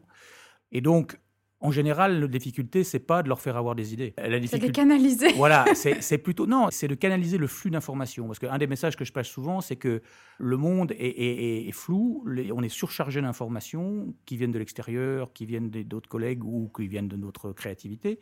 Et 0.70 0.80
donc, 0.80 1.18
en 1.62 1.70
général, 1.70 2.20
la 2.20 2.26
difficulté, 2.26 2.82
c'est 2.82 2.98
pas 2.98 3.22
de 3.22 3.28
leur 3.28 3.40
faire 3.40 3.56
avoir 3.56 3.74
des 3.74 3.94
idées. 3.94 4.14
La 4.18 4.40
difficulté, 4.40 4.66
c'est 4.66 4.72
de 4.72 4.76
canaliser. 4.76 5.32
Voilà, 5.34 5.64
c'est 5.74 6.18
plutôt 6.18 6.46
non, 6.46 6.68
c'est 6.70 6.88
de 6.88 6.94
canaliser 6.94 7.38
le 7.38 7.46
flux 7.46 7.70
d'informations. 7.70 8.26
Parce 8.26 8.40
qu'un 8.40 8.58
des 8.58 8.66
messages 8.66 8.96
que 8.96 9.04
je 9.04 9.12
passe 9.12 9.28
souvent, 9.28 9.60
c'est 9.60 9.76
que 9.76 10.02
le 10.38 10.56
monde 10.56 10.92
est, 10.98 11.70
flou, 11.72 12.24
on 12.52 12.62
est 12.62 12.68
surchargé 12.68 13.20
d'informations 13.22 14.12
qui 14.26 14.36
viennent 14.36 14.50
de 14.50 14.58
l'extérieur, 14.58 15.32
qui 15.32 15.46
viennent 15.46 15.70
d'autres 15.70 16.08
collègues 16.08 16.44
ou 16.44 16.70
qui 16.76 16.88
viennent 16.88 17.08
de 17.08 17.16
notre 17.16 17.52
créativité. 17.52 18.18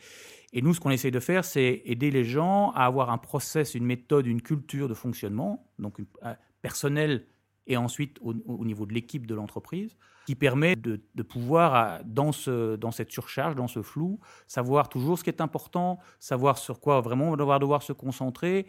Et 0.53 0.61
nous, 0.61 0.75
ce 0.75 0.81
qu'on 0.81 0.91
essaie 0.91 1.11
de 1.11 1.21
faire, 1.21 1.45
c'est 1.45 1.83
aider 1.87 2.11
les 2.11 2.25
gens 2.25 2.73
à 2.73 2.85
avoir 2.85 3.11
un 3.11 3.19
process, 3.19 3.75
une 3.75 3.87
méthode, 3.87 4.27
une 4.27 4.43
culture 4.43 4.87
de 4.87 4.95
fonctionnement, 4.95 5.67
donc 5.79 5.99
une, 5.99 6.07
euh, 6.25 6.35
personnel 6.61 7.25
et 7.67 7.77
ensuite 7.77 8.19
au, 8.21 8.65
niveau 8.65 8.85
de 8.85 8.93
l'équipe 8.93 9.27
de 9.27 9.35
l'entreprise, 9.35 9.97
qui 10.31 10.37
permet 10.37 10.77
de, 10.77 11.23
pouvoir, 11.25 11.99
dans, 12.05 12.31
ce, 12.31 12.77
dans 12.77 12.93
cette 12.93 13.11
surcharge, 13.11 13.57
dans 13.57 13.67
ce 13.67 13.83
flou, 13.83 14.21
savoir 14.47 14.89
toujours 14.89 15.19
ce 15.19 15.25
qui 15.25 15.31
est 15.31 15.41
important, 15.41 15.99
savoir 16.21 16.57
sur 16.57 16.79
quoi 16.79 17.01
vraiment 17.01 17.31
on 17.33 17.37
va 17.45 17.59
devoir, 17.59 17.83
se 17.83 17.93
concentrer, 17.93 18.67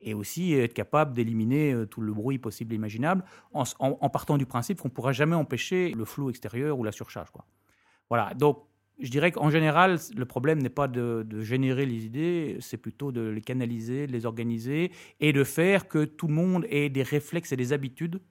et 0.00 0.14
aussi 0.14 0.54
être 0.54 0.72
capable 0.72 1.12
d'éliminer 1.12 1.74
euh, 1.74 1.84
tout 1.84 2.00
le 2.00 2.14
bruit 2.14 2.38
possible 2.38 2.72
et 2.72 2.76
imaginable, 2.76 3.24
en, 3.52 3.64
en, 3.78 4.08
partant 4.08 4.38
du 4.38 4.46
principe 4.46 4.80
qu'on 4.80 4.88
ne 4.88 4.94
pourra 4.94 5.12
jamais 5.12 5.36
empêcher 5.36 5.90
le 5.90 6.06
flou 6.06 6.30
extérieur 6.30 6.78
ou 6.78 6.82
la 6.82 6.92
surcharge. 6.92 7.30
Quoi. 7.30 7.44
Voilà, 8.08 8.32
donc 8.32 8.64
je 8.98 9.10
dirais 9.10 9.32
qu'en 9.32 9.50
général, 9.50 9.98
le 10.16 10.24
problème 10.24 10.62
n'est 10.62 10.70
pas 10.70 10.88
de, 10.88 11.26
de, 11.28 11.42
générer 11.42 11.84
les 11.84 12.06
idées, 12.06 12.56
c'est 12.60 12.78
plutôt 12.78 13.12
de 13.12 13.20
les 13.20 13.42
canaliser, 13.42 14.06
de 14.06 14.12
les 14.12 14.24
organiser 14.24 14.92
et 15.20 15.34
de 15.34 15.44
faire 15.44 15.88
que 15.88 16.06
tout 16.06 16.26
le 16.26 16.34
monde 16.34 16.64
ait 16.70 16.88
des 16.88 17.02
réflexes 17.02 17.52
et 17.52 17.56
des 17.56 17.74
habitudes 17.74 18.22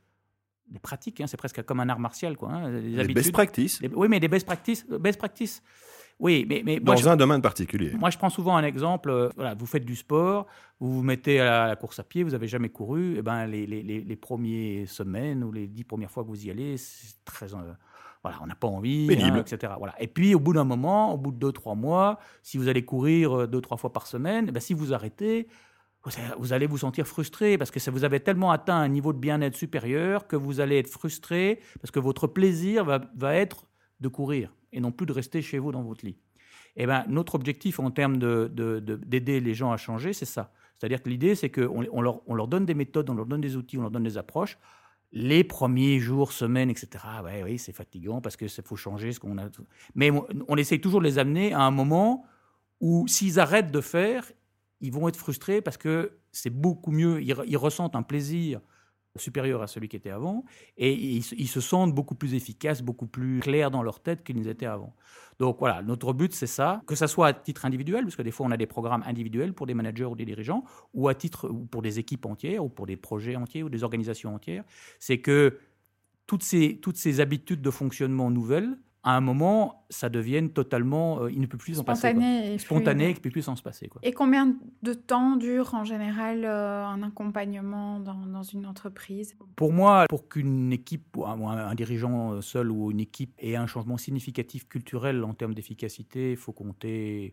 des 0.72 0.80
pratiques, 0.80 1.22
hein, 1.22 1.28
c'est 1.28 1.38
presque 1.38 1.62
comme 1.63 1.80
un 1.80 1.90
art 1.90 2.00
martial. 2.00 2.38
Quoi, 2.38 2.50
hein, 2.50 2.72
des, 2.72 3.13
best 3.13 3.32
practices. 3.32 3.82
oui, 3.94 4.08
mais 4.10 4.20
des 4.20 4.28
best 4.28 4.46
practices. 4.46 4.86
Best 4.88 5.20
practices. 5.20 5.62
Oui, 6.20 6.46
mais, 6.48 6.62
mais 6.63 6.80
dans 6.80 7.10
un 7.10 7.16
domaine 7.16 7.42
particulier. 7.42 7.94
Moi, 8.00 8.12
je 8.12 8.18
prends 8.18 8.30
souvent 8.30 8.56
un 8.56 8.63
exemple. 8.63 9.10
Euh, 9.10 9.30
voilà, 9.36 9.56
vous 9.56 9.66
faites 9.66 9.84
du 9.84 9.96
sport, 9.96 10.46
vous 10.80 10.94
vous 10.94 11.04
mettez 11.04 11.40
à 11.40 11.68
la, 11.68 11.75
course 11.75 12.00
à 12.00 12.04
pied, 12.04 12.22
vous 12.24 12.32
n'avez 12.32 12.48
jamais 12.48 12.70
couru. 12.70 13.16
Et 13.16 13.18
eh 13.18 13.22
ben, 13.24 13.48
les, 13.48 13.66
les, 13.66 13.82
les, 13.82 14.16
premières 14.16 14.88
semaines 14.88 15.44
ou 15.44 15.51
les 15.51 15.68
dix 15.68 15.84
premières 15.84 16.12
fois 16.12 16.24
que 16.24 16.30
vous 16.30 16.46
y 16.46 16.51
allez, 16.51 16.78
c'est 16.78 17.16
très. 17.25 17.54
Euh, 17.56 17.74
voilà, 18.22 18.38
on 18.44 18.46
n'a 18.46 18.56
pas 18.56 18.68
envie, 18.68 19.10
hein, 19.20 19.36
etc. 19.38 19.74
Voilà. 19.80 20.00
Et 20.00 20.08
puis, 20.08 20.36
au 20.36 20.40
bout 20.40 20.54
d'un 20.54 20.63
moment, 20.63 21.12
au 21.12 21.18
bout 21.18 21.32
de 21.32 21.38
deux, 21.38 21.51
trois 21.51 21.74
mois, 21.74 22.20
si 22.44 22.60
vous 22.60 22.68
allez 22.68 22.86
courir 22.86 23.36
euh, 23.36 23.48
deux, 23.48 23.62
trois 23.62 23.78
fois 23.78 23.92
par 23.92 24.06
semaine, 24.06 24.46
eh 24.48 24.51
ben, 24.51 24.60
si 24.60 24.75
vous 24.75 24.94
arrêtez, 24.94 25.48
vous 26.39 26.53
allez 26.53 26.65
vous 26.65 26.79
sentir 26.79 27.08
frustré 27.08 27.58
parce 27.58 27.70
que 27.70 27.79
ça 27.79 27.91
vous 27.91 28.03
avez 28.03 28.20
tellement 28.20 28.51
atteint 28.51 28.77
un 28.77 28.88
niveau 28.88 29.13
de 29.13 29.20
bien-être 29.20 29.55
supérieur 29.55 30.27
que 30.27 30.36
vous 30.36 30.60
allez 30.60 30.77
être 30.79 30.89
frustré 30.89 31.60
parce 31.79 31.91
que 31.91 32.00
votre 32.00 32.27
plaisir 32.27 32.86
va, 32.86 33.36
être 33.36 33.67
de 34.00 34.08
courir 34.08 34.53
et 34.72 34.79
non 34.79 34.91
plus 34.91 35.05
de 35.05 35.13
rester 35.13 35.41
chez 35.41 35.60
vous 35.60 35.72
dans 35.72 35.84
votre 35.84 36.05
lit. 36.05 36.17
Eh 36.75 36.88
ben, 36.88 37.03
notre 37.08 37.36
objectif 37.36 37.79
en 37.79 37.91
termes 37.91 38.17
d'aider 38.17 38.50
de, 38.50 38.79
de, 38.79 39.46
les 39.46 39.53
gens 39.53 39.72
à 39.72 39.77
changer, 39.77 40.13
c'est 40.13 40.25
ça. 40.25 40.51
C'est-à-dire 40.77 41.03
que 41.03 41.10
l'idée, 41.10 41.36
c'est 41.36 41.51
qu'on 41.51 41.86
on 41.91 42.01
leur, 42.01 42.22
on 42.27 42.34
leur 42.34 42.48
donne 42.48 42.65
des 42.65 42.74
méthodes, 42.74 43.10
on 43.10 43.13
leur 43.13 43.25
donne 43.25 43.41
des 43.41 43.55
outils, 43.55 43.77
on 43.77 43.81
leur 43.81 43.91
donne 43.91 44.03
des 44.03 44.17
approches. 44.17 44.58
Les 45.12 45.43
premiers 45.43 46.00
jours, 46.00 46.31
semaines, 46.31 46.70
etc., 46.70 47.03
oui, 47.43 47.60
c'est 47.60 47.74
fatigant 47.74 48.22
parce 48.22 48.38
qu'il 48.38 48.50
faut 48.50 48.77
changer 48.77 49.12
ce 49.12 49.20
qu'on 49.20 49.38
a. 49.38 49.50
Mais 49.93 50.10
on, 50.10 50.25
on 50.48 50.55
essaye 50.55 50.79
toujours 50.79 51.01
de 51.01 51.05
les 51.05 51.20
amener 51.20 51.53
à 51.53 51.60
un 51.60 51.72
moment 51.72 52.25
où, 52.79 53.05
s'ils 53.08 53.39
arrêtent 53.39 53.72
de 53.72 53.81
faire, 53.81 54.31
ils 54.82 54.92
vont 54.92 55.08
être 55.08 55.16
frustrés 55.16 55.62
parce 55.62 55.78
que 55.78 56.18
c'est 56.32 56.50
beaucoup 56.50 56.92
mieux, 56.92 57.22
ils, 57.22 57.58
ressentent 57.58 57.96
un 57.96 58.04
plaisir 58.04 58.62
supérieur 59.18 59.62
à 59.62 59.68
celui 59.68 59.90
qui 59.90 59.98
était 59.98 60.10
avant, 60.10 60.46
et 60.78 60.94
ils, 60.94 61.48
se 61.48 61.60
sentent 61.60 61.94
beaucoup 61.94 62.16
plus 62.16 62.34
efficaces, 62.34 62.82
beaucoup 62.82 63.08
plus 63.08 63.42
clairs 63.42 63.70
dans 63.70 63.84
leur 63.84 64.00
tête 64.00 64.24
qu'ils 64.24 64.48
étaient 64.48 64.66
avant. 64.66 64.96
Donc 65.38 65.60
voilà, 65.60 65.82
notre 65.82 66.14
but 66.14 66.34
c'est 66.34 66.48
ça, 66.48 66.82
que 66.88 66.96
ça 66.96 67.08
soit 67.08 67.28
à 67.28 67.34
titre 67.34 67.66
individuel, 67.66 68.06
parce 68.06 68.16
que 68.16 68.22
des 68.22 68.32
fois 68.32 68.46
on 68.46 68.52
a 68.52 68.58
des 68.58 68.68
programmes 68.68 69.04
individuels 69.06 69.54
pour 69.54 69.68
des 69.68 69.74
managers 69.74 70.06
ou 70.06 70.16
des 70.16 70.26
dirigeants, 70.26 70.64
ou 70.94 71.10
à 71.10 71.16
titre 71.16 71.50
ou 71.50 71.66
pour 71.66 71.82
des 71.82 72.00
équipes 72.00 72.26
entières, 72.26 72.64
ou 72.64 72.70
pour 72.70 72.86
des 72.86 72.96
projets 72.96 73.36
entiers, 73.36 73.64
ou 73.64 73.70
des 73.70 73.84
organisations 73.84 74.34
entières, 74.34 74.64
c'est 75.00 75.20
que 75.20 75.60
toutes 76.26 76.44
ces, 76.44 76.78
toutes 76.78 76.98
ces 76.98 77.20
habitudes 77.20 77.62
de 77.62 77.72
fonctionnement 77.72 78.32
nouvelles, 78.32 78.78
à 79.03 79.17
un 79.17 79.22
moment, 79.22 79.86
ça 79.89 80.10
devienne 80.10 80.51
totalement, 80.51 81.24
euh, 81.24 81.31
il 81.31 81.41
ne 81.41 81.48
peut 81.48 81.58
plus 81.58 81.75
s'en 81.75 81.84
passer. 81.84 82.10
Spontané. 82.10 82.58
Spontané, 82.60 83.10
il 83.10 83.15
ne 83.15 83.20
peut 83.20 83.31
plus 83.31 83.41
s'en 83.41 83.55
se 83.55 83.63
passer. 83.63 83.88
Quoi. 83.88 84.00
Et 84.03 84.12
combien 84.12 84.55
de 84.84 84.93
temps 84.93 85.38
dure 85.38 85.74
en 85.74 85.84
général 85.84 86.46
euh, 86.46 86.86
un 86.86 87.01
accompagnement 87.01 88.00
dans, 88.00 88.27
dans, 88.27 88.43
une 88.43 88.67
entreprise? 88.67 89.36
Pour 89.55 89.74
moi, 89.74 90.05
pour 90.08 90.29
qu'une 90.29 90.72
équipe, 90.72 91.17
ou 91.17 91.25
un, 91.25 91.39
un, 91.50 91.74
dirigeant 91.74 92.34
euh, 92.34 92.41
seul 92.41 92.70
ou 92.70 92.91
une 92.91 93.00
équipe 93.00 93.34
ait 93.39 93.55
un 93.55 93.65
changement 93.65 93.98
significatif 93.98 94.67
culturel 94.67 95.24
en 95.24 95.34
termes 95.34 95.55
d'efficacité, 95.55 96.31
il 96.31 96.38
faut 96.38 96.53
compter 96.53 97.31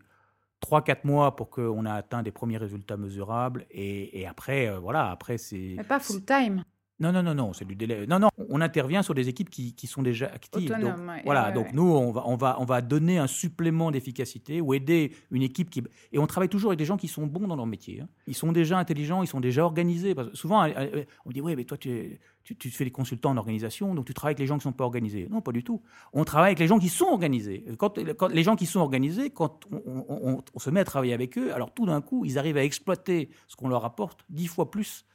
3-4 0.65 1.01
mois 1.03 1.35
pour 1.35 1.51
qu'on 1.51 1.85
ait 1.85 1.91
atteint 1.91 2.23
des 2.23 2.31
premiers 2.31 2.57
résultats 2.57 2.97
mesurables. 2.97 3.67
Et, 3.69 4.19
et 4.19 4.25
après, 4.25 4.75
voilà, 4.79 5.11
après 5.11 5.37
c'est... 5.37 5.75
Mais 5.77 5.83
pas 5.83 5.99
full 5.99 6.25
time 6.25 6.63
non, 6.99 7.13
non, 7.13 7.23
non, 7.23 7.33
non, 7.33 7.53
c'est 7.53 7.63
du 7.63 7.75
délai. 7.75 8.05
Non, 8.07 8.19
non, 8.19 8.27
on 8.49 8.59
intervient 8.59 9.01
sur 9.03 9.13
des 9.13 9.29
équipes 9.29 9.49
qui, 9.49 9.73
qui 9.73 9.87
sont 9.87 10.01
déjà 10.01 10.25
actives. 10.27 10.69
donc, 10.69 10.95
voilà, 11.23 11.51
donc 11.51 11.71
nous, 11.71 11.83
on 11.83 12.11
va, 12.11 12.23
on, 12.25 12.35
va, 12.35 12.57
on 12.59 12.65
va 12.65 12.81
donner 12.81 13.17
un 13.17 13.27
supplément 13.27 13.89
d'efficacité 13.89 14.59
ou 14.59 14.73
aider 14.73 15.13
une 15.31 15.41
équipe 15.41 15.69
qui. 15.69 15.81
Et 16.11 16.19
on 16.19 16.27
travaille 16.27 16.49
toujours 16.49 16.71
avec 16.71 16.79
des 16.79 16.85
gens 16.85 16.97
qui 16.97 17.07
sont 17.07 17.25
bons 17.25 17.47
dans 17.47 17.55
leur 17.55 17.65
métier. 17.65 18.01
Hein. 18.01 18.09
Ils 18.27 18.35
sont 18.35 18.51
déjà 18.51 18.77
intelligents, 18.77 19.23
ils 19.23 19.27
sont 19.27 19.39
déjà 19.39 19.63
organisés. 19.63 20.13
Parce 20.13 20.29
que 20.29 20.35
souvent, 20.35 20.63
euh, 20.63 20.71
euh, 20.77 21.05
on 21.25 21.31
dit 21.31 21.39
Oui, 21.39 21.55
mais 21.55 21.63
toi, 21.63 21.77
tu, 21.77 22.19
tu, 22.43 22.57
tu, 22.57 22.69
fais 22.69 22.83
des 22.83 22.91
consultants 22.91 23.31
en 23.31 23.37
organisation, 23.37 23.95
donc 23.95 24.05
tu 24.05 24.13
travailles 24.13 24.33
avec 24.33 24.39
les 24.39 24.47
gens 24.47 24.55
qui 24.55 24.67
ne 24.67 24.71
sont 24.71 24.77
pas 24.77 24.83
organisés. 24.83 25.27
Non, 25.31 25.39
pas 25.39 25.53
du 25.53 25.63
tout. 25.63 25.81
On 26.11 26.25
travaille 26.25 26.49
avec 26.49 26.59
les 26.59 26.67
gens 26.67 26.79
qui 26.79 26.89
sont 26.89 27.05
organisés. 27.05 27.63
Quand, 27.77 27.97
quand 28.17 28.27
les 28.27 28.43
gens 28.43 28.57
qui 28.57 28.65
sont 28.65 28.81
organisés, 28.81 29.29
quand 29.29 29.67
on, 29.71 30.05
on, 30.09 30.41
on 30.53 30.59
se 30.59 30.69
met 30.69 30.81
à 30.81 30.85
travailler 30.85 31.13
avec 31.13 31.37
eux, 31.37 31.53
alors 31.53 31.73
tout 31.73 31.85
d'un 31.85 32.01
coup, 32.01 32.25
ils 32.25 32.37
arrivent 32.37 32.57
à 32.57 32.63
exploiter 32.63 33.29
ce 33.47 33.55
qu'on 33.55 33.69
leur 33.69 33.85
apporte 33.85 34.25
dix 34.29 34.47
fois 34.47 34.69
plus 34.69 35.05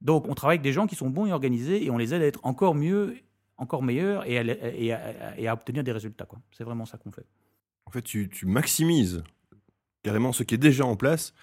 donc, 0.00 0.28
on 0.28 0.34
travaille 0.34 0.56
avec 0.56 0.62
des 0.62 0.72
gens 0.72 0.86
qui 0.86 0.94
sont 0.94 1.10
bons 1.10 1.26
et 1.26 1.32
organisés 1.32 1.84
et 1.84 1.90
on 1.90 1.98
les 1.98 2.14
aide 2.14 2.22
à 2.22 2.26
être 2.26 2.40
encore 2.44 2.74
mieux, 2.74 3.16
encore 3.56 3.82
meilleurs 3.82 4.24
et 4.26 4.92
à, 4.92 5.52
obtenir 5.52 5.82
des 5.82 5.92
résultats. 5.92 6.26
C'est 6.52 6.64
vraiment 6.64 6.86
ça 6.86 6.98
qu'on 6.98 7.10
fait. 7.10 7.26
En 7.86 7.90
fait, 7.90 8.02
tu, 8.02 8.28
maximises 8.44 9.22
carrément 10.02 10.32
ce 10.32 10.42
qui 10.42 10.54
est 10.54 10.58
déjà 10.58 10.84
en 10.84 10.94
place 10.94 11.34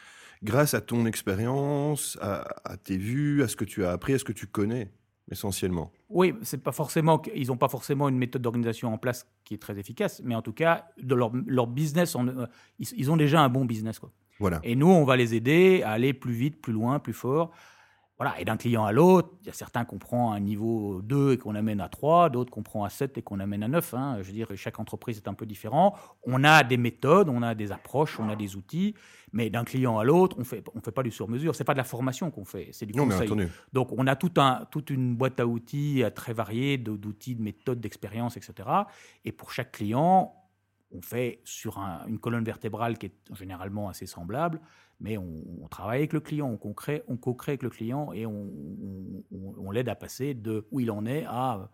grâce 0.43 0.74
à 0.74 0.81
ton 0.81 1.05
expérience, 1.05 2.17
à, 2.21 2.77
tes 2.83 2.97
vues, 2.97 3.43
à 3.43 3.47
ce 3.47 3.55
que 3.55 3.65
tu 3.65 3.83
as 3.83 3.91
appris, 3.91 4.13
à 4.13 4.19
ce 4.19 4.24
que 4.24 4.31
tu 4.31 4.47
connais 4.47 4.91
essentiellement. 5.31 5.91
Oui, 6.07 6.35
c'est 6.43 6.62
pas 6.62 6.71
forcément 6.71 7.19
ils 7.33 7.47
n'ont 7.47 7.57
pas 7.57 7.67
forcément 7.67 8.07
une 8.07 8.17
méthode 8.17 8.43
d'organisation 8.43 8.93
en 8.93 9.00
place 9.00 9.27
qui 9.43 9.55
est 9.55 9.57
très 9.57 9.79
efficace, 9.79 10.21
mais 10.24 10.35
en 10.35 10.43
tout 10.43 10.53
cas, 10.53 10.88
de 11.01 11.15
leur, 11.15 11.31
business, 11.65 12.15
euh, 12.15 12.45
ils, 12.77 13.12
ont 13.12 13.17
déjà 13.17 13.41
un 13.41 13.50
bon 13.50 13.65
business. 13.65 13.97
Quoi. 13.97 14.12
Voilà. 14.39 14.59
Et 14.63 14.75
nous, 14.75 14.88
on 14.88 15.03
va 15.03 15.17
les 15.17 15.33
aider 15.33 15.81
à 15.83 15.91
aller 15.91 16.13
plus 16.13 16.33
vite, 16.33 16.62
plus 16.62 16.74
loin, 16.74 17.00
plus 17.00 17.13
fort, 17.13 17.51
voilà, 18.17 18.39
et 18.39 18.45
d'un 18.45 18.55
client 18.55 18.86
à 18.86 18.93
l'autre, 18.93 19.29
il 19.41 19.48
y 19.48 19.50
a 19.50 19.53
certains 19.53 19.84
qu'on 19.84 19.98
prend 19.98 20.31
à 20.31 20.38
un 20.38 20.39
niveau 20.39 21.01
2 21.01 21.34
et 21.34 21.38
qu'on 21.38 21.53
amène 21.53 21.81
à 21.81 21.89
3, 21.89 22.29
d'autres 22.29 22.50
qu'on 22.50 22.63
prend 22.63 22.86
à 22.86 22.89
7 22.89 23.17
et 23.17 23.22
qu'on 23.22 23.41
amène 23.41 23.62
à 23.62 23.67
9. 23.67 23.93
Hein. 23.93 24.17
Je 24.21 24.28
veux 24.28 24.34
dire, 24.34 24.47
chaque 24.56 24.80
entreprise 24.80 25.17
est 25.17 25.28
un 25.28 25.34
peu 25.34 25.45
différent. 25.45 25.95
On 26.23 26.45
a 26.45 26.63
des 26.63 26.78
méthodes, 26.78 27.28
on 27.28 27.41
a 27.41 27.56
des 27.56 27.73
approches, 27.73 28.17
on 28.17 28.30
a 28.30 28.38
des 28.38 28.56
outils, 28.56 28.95
mais 29.34 29.49
d'un 29.49 29.65
client 29.65 29.97
à 29.97 30.06
l'autre, 30.06 30.38
on 30.39 30.45
fait, 30.45 30.63
on 30.73 30.80
fait 30.80 30.93
pas 30.93 31.04
du 31.04 31.12
sur-mesure. 31.12 31.56
C'est 31.56 31.65
pas 31.65 31.73
de 31.73 31.78
la 31.78 31.84
formation 31.84 32.32
qu'on 32.32 32.45
fait, 32.45 32.69
c'est 32.71 32.86
du 32.86 32.93
conseil. 32.93 33.30
Donc, 33.73 33.89
on 33.91 34.08
a 34.08 34.15
tout 34.15 34.32
un, 34.38 34.65
toute 34.71 34.91
une 34.91 35.15
boîte 35.17 35.41
à 35.41 35.45
outils 35.45 36.01
très 36.15 36.32
variée, 36.32 36.78
d'outils, 36.78 37.36
de 37.36 37.41
méthodes, 37.41 37.82
d'expériences, 37.82 38.38
etc. 38.38 38.69
Et 39.25 39.34
pour 39.34 39.51
chaque 39.51 39.73
client, 39.73 40.34
on 40.91 41.01
fait 41.01 41.41
sur 41.43 41.80
une 42.08 42.19
colonne 42.19 42.45
vertébrale 42.45 42.97
qui 42.97 43.08
est 43.08 43.34
généralement 43.34 43.89
assez 43.89 44.06
semblable 44.06 44.62
mais 44.99 45.17
on, 45.17 45.67
travaille 45.69 45.99
avec 45.99 46.13
le 46.13 46.19
client, 46.19 46.49
on 46.49 46.58
co-crée, 46.58 47.03
on 47.08 47.17
avec 47.47 47.63
le 47.63 47.69
client 47.69 48.13
et 48.13 48.25
on, 48.25 49.71
l'aide 49.71 49.89
à 49.89 49.95
passer 49.95 50.34
de 50.34 50.67
où 50.71 50.79
il 50.79 50.89
en 50.91 51.05
est 51.05 51.25
à 51.27 51.69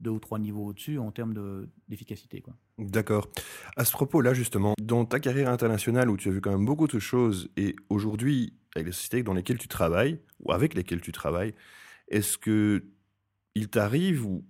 deux 0.00 0.10
ou 0.10 0.18
trois 0.18 0.38
niveaux 0.38 0.66
au-dessus 0.66 0.98
en 0.98 1.10
termes 1.10 1.68
d'efficacité. 1.88 2.42
D'accord. 2.78 3.28
À 3.76 3.84
ce 3.84 3.92
propos-là, 3.92 4.34
justement, 4.34 4.74
dans 4.80 5.04
ta 5.04 5.20
carrière 5.20 5.50
internationale 5.50 6.10
où 6.10 6.16
tu 6.16 6.28
as 6.28 6.32
vu 6.32 6.40
quand 6.40 6.50
même 6.50 6.64
beaucoup 6.64 6.86
de 6.86 6.98
choses 6.98 7.50
et 7.56 7.76
aujourd'hui, 7.88 8.54
avec 8.74 8.86
les 8.86 8.92
sociétés 8.92 9.22
dans 9.22 9.34
lesquelles 9.34 9.58
tu 9.58 9.68
travailles 9.68 10.20
ou 10.40 10.52
avec 10.52 10.74
lesquelles 10.74 11.00
tu 11.00 11.12
travailles, 11.12 11.54
est-ce 12.08 12.38
que 12.38 12.84
il 13.54 13.68
t'arrive 13.68 14.26
ou 14.26 14.44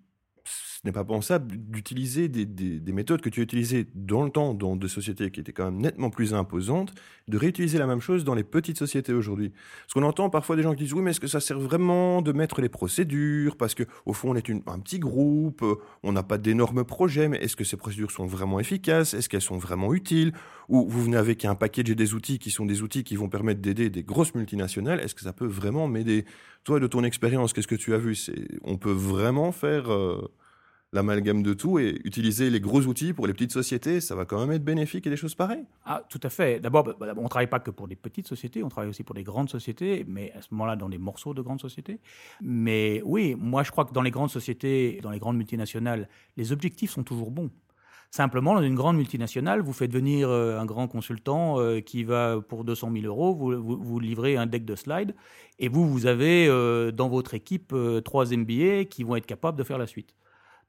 ce 0.83 0.89
n'est 0.89 0.93
pas 0.93 1.05
pensable 1.05 1.59
d'utiliser 1.59 2.29
des, 2.29 2.93
méthodes 2.93 3.21
que 3.21 3.29
tu 3.29 3.41
as 3.41 3.43
utilisées 3.43 3.87
dans 3.95 4.25
le 4.25 4.31
temps 4.31 4.55
dans 4.55 4.77
des 4.77 4.89
sociétés 4.89 5.31
qui 5.31 5.41
étaient 5.41 5.53
quand 5.53 5.67
même 5.67 5.79
nettement 5.79 6.09
plus 6.09 6.33
imposantes, 6.33 6.95
de 7.29 7.37
réutiliser 7.37 7.77
la 7.77 7.87
même 7.87 8.01
chose 8.01 8.25
dans 8.25 8.35
les 8.35 8.45
petites 8.45 8.79
sociétés 8.79 9.13
aujourd'hui. 9.13 9.53
Parce 9.83 9.93
qu'on 9.93 10.03
entend 10.05 10.31
parfois 10.31 10.57
des 10.57 10.63
gens 10.63 10.75
qui 10.75 10.85
disent 10.85 10.95
oui, 10.95 11.03
mais 11.03 11.11
est-ce 11.11 11.21
que 11.21 11.27
ça 11.27 11.41
sert 11.41 11.61
vraiment 11.61 12.23
de 12.23 12.33
mettre 12.33 12.63
les 12.63 12.71
procédures? 12.71 13.59
Parce 13.59 13.75
que 13.75 13.83
au 14.07 14.15
fond, 14.15 14.31
on 14.31 14.37
est 14.37 14.49
un 14.49 14.79
petit 14.79 14.99
groupe, 14.99 15.63
on 16.03 16.13
n'a 16.13 16.23
pas 16.23 16.39
d'énormes 16.39 16.85
projets, 16.85 17.29
mais 17.29 17.37
est-ce 17.39 17.57
que 17.57 17.65
ces 17.65 17.77
procédures 17.77 18.11
sont 18.11 18.25
vraiment 18.25 18.59
efficaces? 18.59 19.13
Est-ce 19.13 19.29
qu'elles 19.29 19.43
sont 19.43 19.59
vraiment 19.59 19.93
utiles? 19.93 20.33
Ou 20.71 20.89
vous 20.89 21.03
venez 21.03 21.19
avec 21.19 21.45
un 21.45 21.57
package 21.57 21.91
et 21.91 21.95
des 21.95 22.15
outils 22.15 22.39
qui 22.39 22.51
sont 22.51 22.65
des 22.65 22.81
outils 22.81 23.05
qui 23.05 23.17
vont 23.17 23.29
permettre 23.29 23.61
d'aider 23.61 23.91
des 23.91 24.03
grosses 24.03 24.35
multinationales 24.35 25.01
Est-ce 25.01 25.15
que 25.15 25.23
ça 25.23 25.35
peut 25.35 25.47
vraiment 25.47 25.89
m'aider? 25.89 26.25
Toi, 26.65 26.81
de 26.81 26.87
ton 26.87 27.05
expérience, 27.05 27.53
qu'est-ce 27.53 27.69
que 27.69 27.75
tu 27.75 27.93
as 27.93 27.99
vu? 27.99 28.17
On 28.63 28.79
peut 28.79 28.91
vraiment 28.93 29.53
faire 29.53 29.93
euh, 29.93 30.31
l'amalgame 30.93 31.43
de 31.43 31.55
tout 31.55 31.79
et 31.79 32.01
utiliser 32.05 32.51
les 32.51 32.61
gros 32.61 32.83
outils 32.83 33.13
pour 33.13 33.27
les 33.27 33.33
petites 33.33 33.53
sociétés, 33.53 34.01
ça 34.01 34.15
va 34.15 34.25
quand 34.25 34.41
même 34.41 34.51
être 34.51 34.65
bénéfique 34.65 35.07
et 35.07 35.11
des 35.11 35.17
choses 35.17 35.35
pareilles 35.35 35.65
Ah, 35.85 36.03
tout 36.09 36.21
à 36.23 36.29
fait. 36.29 36.61
D'abord, 36.61 36.85
bah, 36.85 37.13
on 37.17 37.23
ne 37.23 37.29
travaille 37.29 37.47
pas 37.47 37.61
que 37.61 37.71
pour 37.71 37.87
des 37.87 37.97
petites 37.97 38.27
sociétés, 38.27 38.63
on 38.65 38.69
travaille 38.69 38.91
aussi 38.91 39.05
pour 39.05 39.15
des 39.15 39.23
grandes 39.23 39.51
sociétés, 39.51 40.05
mais 40.09 40.33
à 40.33 40.43
ce 40.43 40.49
moment-là, 40.53 40.77
dans 40.77 40.89
des 40.89 40.99
morceaux 40.99 41.35
de 41.35 41.43
grandes 41.43 41.61
sociétés. 41.61 42.01
Mais 42.41 43.03
oui, 43.05 43.37
moi, 43.39 43.63
je 43.63 43.71
crois 43.71 43.85
que 43.85 43.93
dans 43.93 44.03
les 44.03 44.11
grandes 44.11 44.31
sociétés, 44.31 45.01
dans 45.03 45.11
les 45.11 45.21
grandes 45.21 45.37
multinationales, 45.37 46.09
les 46.37 46.53
objectifs 46.53 46.91
sont 46.91 47.05
toujours 47.05 47.31
bons. 47.31 47.51
Simplement, 48.13 48.55
dans 48.55 48.63
une 48.63 48.75
grande 48.75 48.97
multinationale, 48.97 49.61
vous 49.61 49.73
faites 49.73 49.93
venir 49.93 50.29
euh, 50.29 50.59
un 50.59 50.65
grand 50.65 50.89
consultant 50.89 51.61
euh, 51.61 51.81
qui 51.81 52.03
va, 52.03 52.41
pour 52.41 52.65
200 52.65 52.91
000 52.93 53.05
euros, 53.07 53.33
vous, 53.33 53.79
vous, 53.81 54.01
livrez 54.01 54.37
un 54.37 54.47
deck 54.47 54.65
de 54.65 54.75
slides, 54.75 55.15
et 55.61 55.69
vous, 55.69 55.89
vous 55.89 56.07
avez 56.07 56.49
euh, 56.49 56.91
dans 56.91 57.09
votre 57.09 57.35
équipe 57.35 57.73
trois 58.05 58.25
MBA 58.37 58.87
qui 58.87 59.05
vont 59.05 59.15
être 59.15 59.27
capables 59.27 59.57
de 59.57 59.63
faire 59.63 59.79
la 59.79 59.87
suite. 59.87 60.13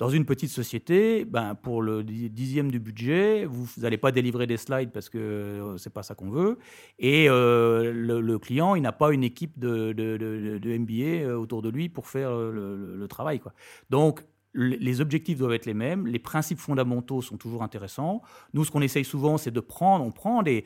Dans 0.01 0.09
une 0.09 0.25
petite 0.25 0.49
société, 0.49 1.25
ben, 1.25 1.53
pour 1.53 1.83
le 1.83 2.03
dixième 2.03 2.71
du 2.71 2.79
budget, 2.79 3.45
vous 3.45 3.67
n'allez 3.77 3.99
pas 3.99 4.11
délivrer 4.11 4.47
des 4.47 4.57
slides 4.57 4.89
parce 4.91 5.09
que 5.09 5.19
euh, 5.19 5.77
c'est 5.77 5.93
pas 5.93 6.01
ça 6.01 6.15
qu'on 6.15 6.31
veut. 6.31 6.57
Et 6.97 7.29
euh, 7.29 7.93
le, 7.93 8.39
client, 8.39 8.73
il 8.73 8.81
n'a 8.81 8.93
pas 8.93 9.11
une 9.13 9.23
équipe 9.23 9.59
de, 9.59 9.93
de, 9.93 10.17
de, 10.17 10.77
MBA 10.79 11.23
euh, 11.23 11.35
autour 11.35 11.61
de 11.61 11.69
lui 11.69 11.87
pour 11.87 12.07
faire 12.07 12.35
le, 12.35 12.95
le 12.95 13.07
travail. 13.07 13.39
Quoi. 13.39 13.53
Donc, 13.91 14.23
les 14.53 14.99
objectifs 14.99 15.37
doivent 15.37 15.53
être 15.53 15.65
les 15.65 15.73
mêmes, 15.73 16.07
les 16.07 16.19
principes 16.19 16.59
fondamentaux 16.59 17.21
sont 17.21 17.37
toujours 17.37 17.63
intéressants. 17.63 18.21
Nous, 18.53 18.65
ce 18.65 18.71
qu'on 18.71 18.81
essaye 18.81 19.05
souvent, 19.05 19.37
c'est 19.37 19.51
de 19.51 19.59
prendre, 19.59 20.03
on 20.03 20.11
prend 20.11 20.43
des, 20.43 20.65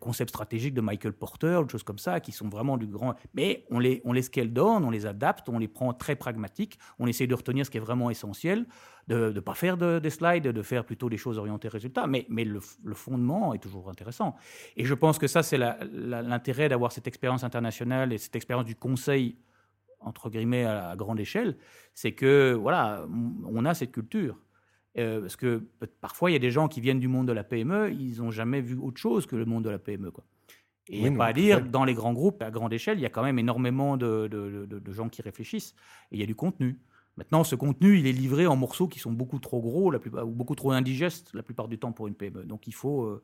concepts 0.00 0.30
stratégiques 0.30 0.74
de 0.74 0.80
Michael 0.80 1.12
Porter, 1.12 1.60
des 1.64 1.70
choses 1.70 1.84
comme 1.84 1.98
ça, 1.98 2.20
qui 2.20 2.32
sont 2.32 2.48
vraiment 2.48 2.76
du 2.76 2.86
grand, 2.86 3.14
mais 3.34 3.64
on 3.70 3.78
les, 3.78 4.02
on 4.04 4.12
les 4.12 4.22
scale 4.22 4.52
down, 4.52 4.84
on 4.84 4.90
les 4.90 5.06
adapte, 5.06 5.48
on 5.48 5.58
les 5.58 5.68
prend 5.68 5.92
très 5.92 6.16
pragmatiques, 6.16 6.78
on 6.98 7.06
essaye 7.06 7.28
de 7.28 7.34
retenir 7.34 7.64
ce 7.64 7.70
qui 7.70 7.76
est 7.76 7.80
vraiment 7.80 8.10
essentiel, 8.10 8.66
de 9.06 9.30
ne 9.30 9.40
pas 9.40 9.54
faire 9.54 9.76
des 9.76 10.10
slides, 10.10 10.48
de 10.48 10.62
faire 10.62 10.84
plutôt 10.84 11.08
des 11.08 11.16
choses 11.16 11.38
orientées 11.38 11.68
résultats, 11.68 12.06
mais, 12.06 12.26
mais 12.28 12.44
le, 12.44 12.60
fondement 12.92 13.54
est 13.54 13.58
toujours 13.58 13.88
intéressant. 13.88 14.36
Et 14.76 14.84
je 14.84 14.94
pense 14.94 15.18
que 15.18 15.26
ça, 15.26 15.42
c'est 15.42 15.58
l'intérêt 15.58 16.68
d'avoir 16.68 16.92
cette 16.92 17.06
expérience 17.06 17.44
internationale 17.44 18.12
et 18.12 18.18
cette 18.18 18.36
expérience 18.36 18.66
du 18.66 18.74
conseil 18.74 19.36
entre 20.00 20.30
guillemets, 20.30 20.64
à, 20.64 20.94
grande 20.96 21.20
échelle, 21.20 21.56
c'est 21.94 22.12
que, 22.12 22.52
voilà, 22.54 23.06
on 23.46 23.64
a 23.64 23.74
cette 23.74 23.92
culture. 23.92 24.38
Euh, 24.96 25.20
parce 25.20 25.36
que 25.36 25.64
parfois, 26.00 26.30
il 26.30 26.32
y 26.32 26.36
a 26.36 26.40
des 26.40 26.50
gens 26.50 26.66
qui 26.66 26.80
viennent 26.80 26.98
du 27.00 27.08
monde 27.08 27.28
de 27.28 27.32
la 27.32 27.44
PME, 27.44 27.92
ils 27.92 28.18
n'ont 28.18 28.30
jamais 28.30 28.60
vu 28.60 28.76
autre 28.78 28.98
chose 29.00 29.26
que 29.26 29.36
le 29.36 29.44
monde 29.44 29.64
de 29.64 29.70
la 29.70 29.78
PME. 29.78 30.10
Quoi. 30.10 30.24
Et 30.88 31.02
Oui, 31.02 31.10
pas 31.10 31.10
non, 31.10 31.16
tout 31.16 31.22
à 31.22 31.32
dire, 31.32 31.62
dans 31.62 31.84
les 31.84 31.94
grands 31.94 32.14
groupes, 32.14 32.42
à 32.42 32.50
grande 32.50 32.72
échelle, 32.72 32.98
il 32.98 33.02
y 33.02 33.06
a 33.06 33.10
quand 33.10 33.22
même 33.22 33.38
énormément 33.38 33.96
de, 33.96 34.26
de- 34.28 34.66
de- 34.66 34.78
de 34.78 34.92
gens 34.92 35.08
qui 35.08 35.22
réfléchissent. 35.22 35.74
Et 36.10 36.16
il 36.16 36.20
y 36.20 36.22
a 36.22 36.26
du 36.26 36.34
contenu. 36.34 36.78
Maintenant, 37.16 37.44
ce 37.44 37.54
contenu, 37.56 37.98
il 37.98 38.06
est 38.06 38.12
livré 38.12 38.46
en 38.46 38.56
morceaux 38.56 38.88
qui 38.88 38.98
sont 38.98 39.12
beaucoup 39.12 39.38
trop 39.40 39.60
gros, 39.60 39.90
la 39.90 39.98
plupart, 39.98 40.26
ou 40.26 40.30
beaucoup 40.30 40.54
trop 40.54 40.70
indigestes 40.72 41.34
la 41.34 41.42
plupart 41.42 41.68
du 41.68 41.78
temps 41.78 41.92
pour 41.92 42.06
une 42.08 42.14
PME. 42.14 42.44
Donc 42.44 42.66
il 42.66 42.74
faut 42.74 43.02
euh, 43.04 43.22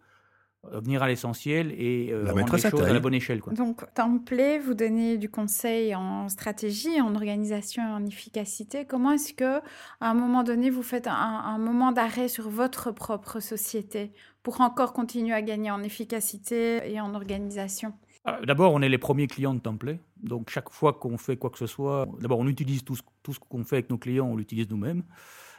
revenir 0.72 1.02
à 1.02 1.08
l'essentiel 1.08 1.72
et 1.72 2.10
euh, 2.12 2.24
La 2.24 2.32
rendre 2.32 2.54
les 2.54 2.60
choses 2.70 2.82
à 2.82 2.92
la 2.92 3.00
bonne 3.00 3.14
échelle. 3.14 3.40
Quoi. 3.40 3.52
Donc, 3.52 3.82
Templé, 3.94 4.58
vous 4.58 4.74
donnez 4.74 5.18
du 5.18 5.28
conseil 5.28 5.94
en 5.94 6.28
stratégie, 6.28 7.00
en 7.00 7.14
organisation 7.14 7.82
et 7.82 7.92
en 7.92 8.04
efficacité. 8.06 8.84
Comment 8.84 9.12
est-ce 9.12 9.34
que, 9.34 9.58
à 9.58 10.10
un 10.10 10.14
moment 10.14 10.42
donné, 10.42 10.70
vous 10.70 10.82
faites 10.82 11.06
un, 11.06 11.12
un 11.12 11.58
moment 11.58 11.92
d'arrêt 11.92 12.28
sur 12.28 12.48
votre 12.48 12.90
propre 12.92 13.40
société 13.40 14.12
pour 14.42 14.60
encore 14.60 14.92
continuer 14.92 15.32
à 15.32 15.42
gagner 15.42 15.70
en 15.70 15.82
efficacité 15.82 16.90
et 16.90 17.00
en 17.00 17.14
organisation? 17.14 17.92
Euh, 18.26 18.44
D'abord, 18.46 18.72
on 18.72 18.82
est 18.82 18.88
les 18.88 18.98
premiers 18.98 19.26
clients 19.26 19.54
de 19.54 19.60
Template. 19.60 20.00
Donc, 20.22 20.50
chaque 20.50 20.70
fois 20.70 20.94
qu'on 20.94 21.18
fait 21.18 21.36
quoi 21.36 21.50
que 21.50 21.58
ce 21.58 21.66
soit, 21.66 22.08
d'abord, 22.20 22.38
on 22.38 22.46
utilise 22.46 22.82
tout 22.84 22.96
ce, 22.96 23.02
tout 23.22 23.34
ce 23.34 23.40
qu'on 23.40 23.64
fait 23.64 23.76
avec 23.76 23.90
nos 23.90 23.98
clients, 23.98 24.26
on 24.26 24.36
l'utilise 24.36 24.68
nous-mêmes. 24.70 25.02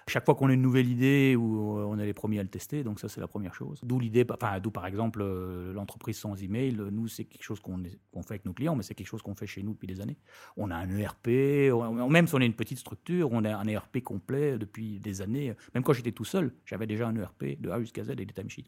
Chaque 0.08 0.24
fois 0.24 0.36
qu'on 0.36 0.50
a 0.50 0.54
une 0.54 0.62
nouvelle 0.62 0.88
idée, 0.88 1.36
ou 1.36 1.80
euh, 1.80 1.84
on 1.84 1.98
est 1.98 2.06
les 2.06 2.14
premiers 2.14 2.40
à 2.40 2.44
le 2.44 2.50
tester, 2.50 2.84
donc 2.84 3.00
ça, 3.00 3.10
c'est 3.10 3.20
la 3.20 3.28
première 3.28 3.56
chose. 3.56 3.80
D'où 3.84 4.00
l'idée, 4.00 4.24
enfin, 4.30 4.60
d'où 4.60 4.70
par 4.70 4.86
exemple 4.86 5.20
euh, 5.24 5.74
l'entreprise 5.74 6.18
sans 6.18 6.42
email. 6.44 6.80
Euh, 6.80 6.92
Nous, 6.92 7.08
c'est 7.08 7.26
quelque 7.26 7.44
chose 7.44 7.60
qu'on 7.60 7.82
fait 8.22 8.34
avec 8.34 8.46
nos 8.46 8.54
clients, 8.54 8.76
mais 8.76 8.84
c'est 8.84 8.94
quelque 8.94 9.08
chose 9.08 9.24
qu'on 9.24 9.34
fait 9.34 9.48
chez 9.48 9.64
nous 9.64 9.74
depuis 9.74 9.88
des 9.88 10.02
années. 10.02 10.18
On 10.58 10.70
a 10.70 10.76
un 10.76 10.96
ERP, 10.96 11.28
même 12.08 12.28
si 12.28 12.36
on 12.36 12.40
est 12.40 12.46
une 12.46 12.54
petite 12.54 12.78
structure, 12.78 13.30
on 13.32 13.44
a 13.46 13.56
un 13.56 13.66
ERP 13.66 14.04
complet 14.04 14.60
depuis 14.60 15.00
des 15.00 15.24
années. 15.24 15.56
Même 15.74 15.84
quand 15.84 15.94
j'étais 15.94 16.12
tout 16.12 16.26
seul, 16.26 16.54
j'avais 16.66 16.86
déjà 16.86 17.08
un 17.08 17.16
ERP 17.16 17.60
de 17.60 17.72
A 17.72 17.80
jusqu'à 17.80 18.04
Z 18.04 18.12
et 18.12 18.16
des 18.16 18.28
timesheets. 18.28 18.68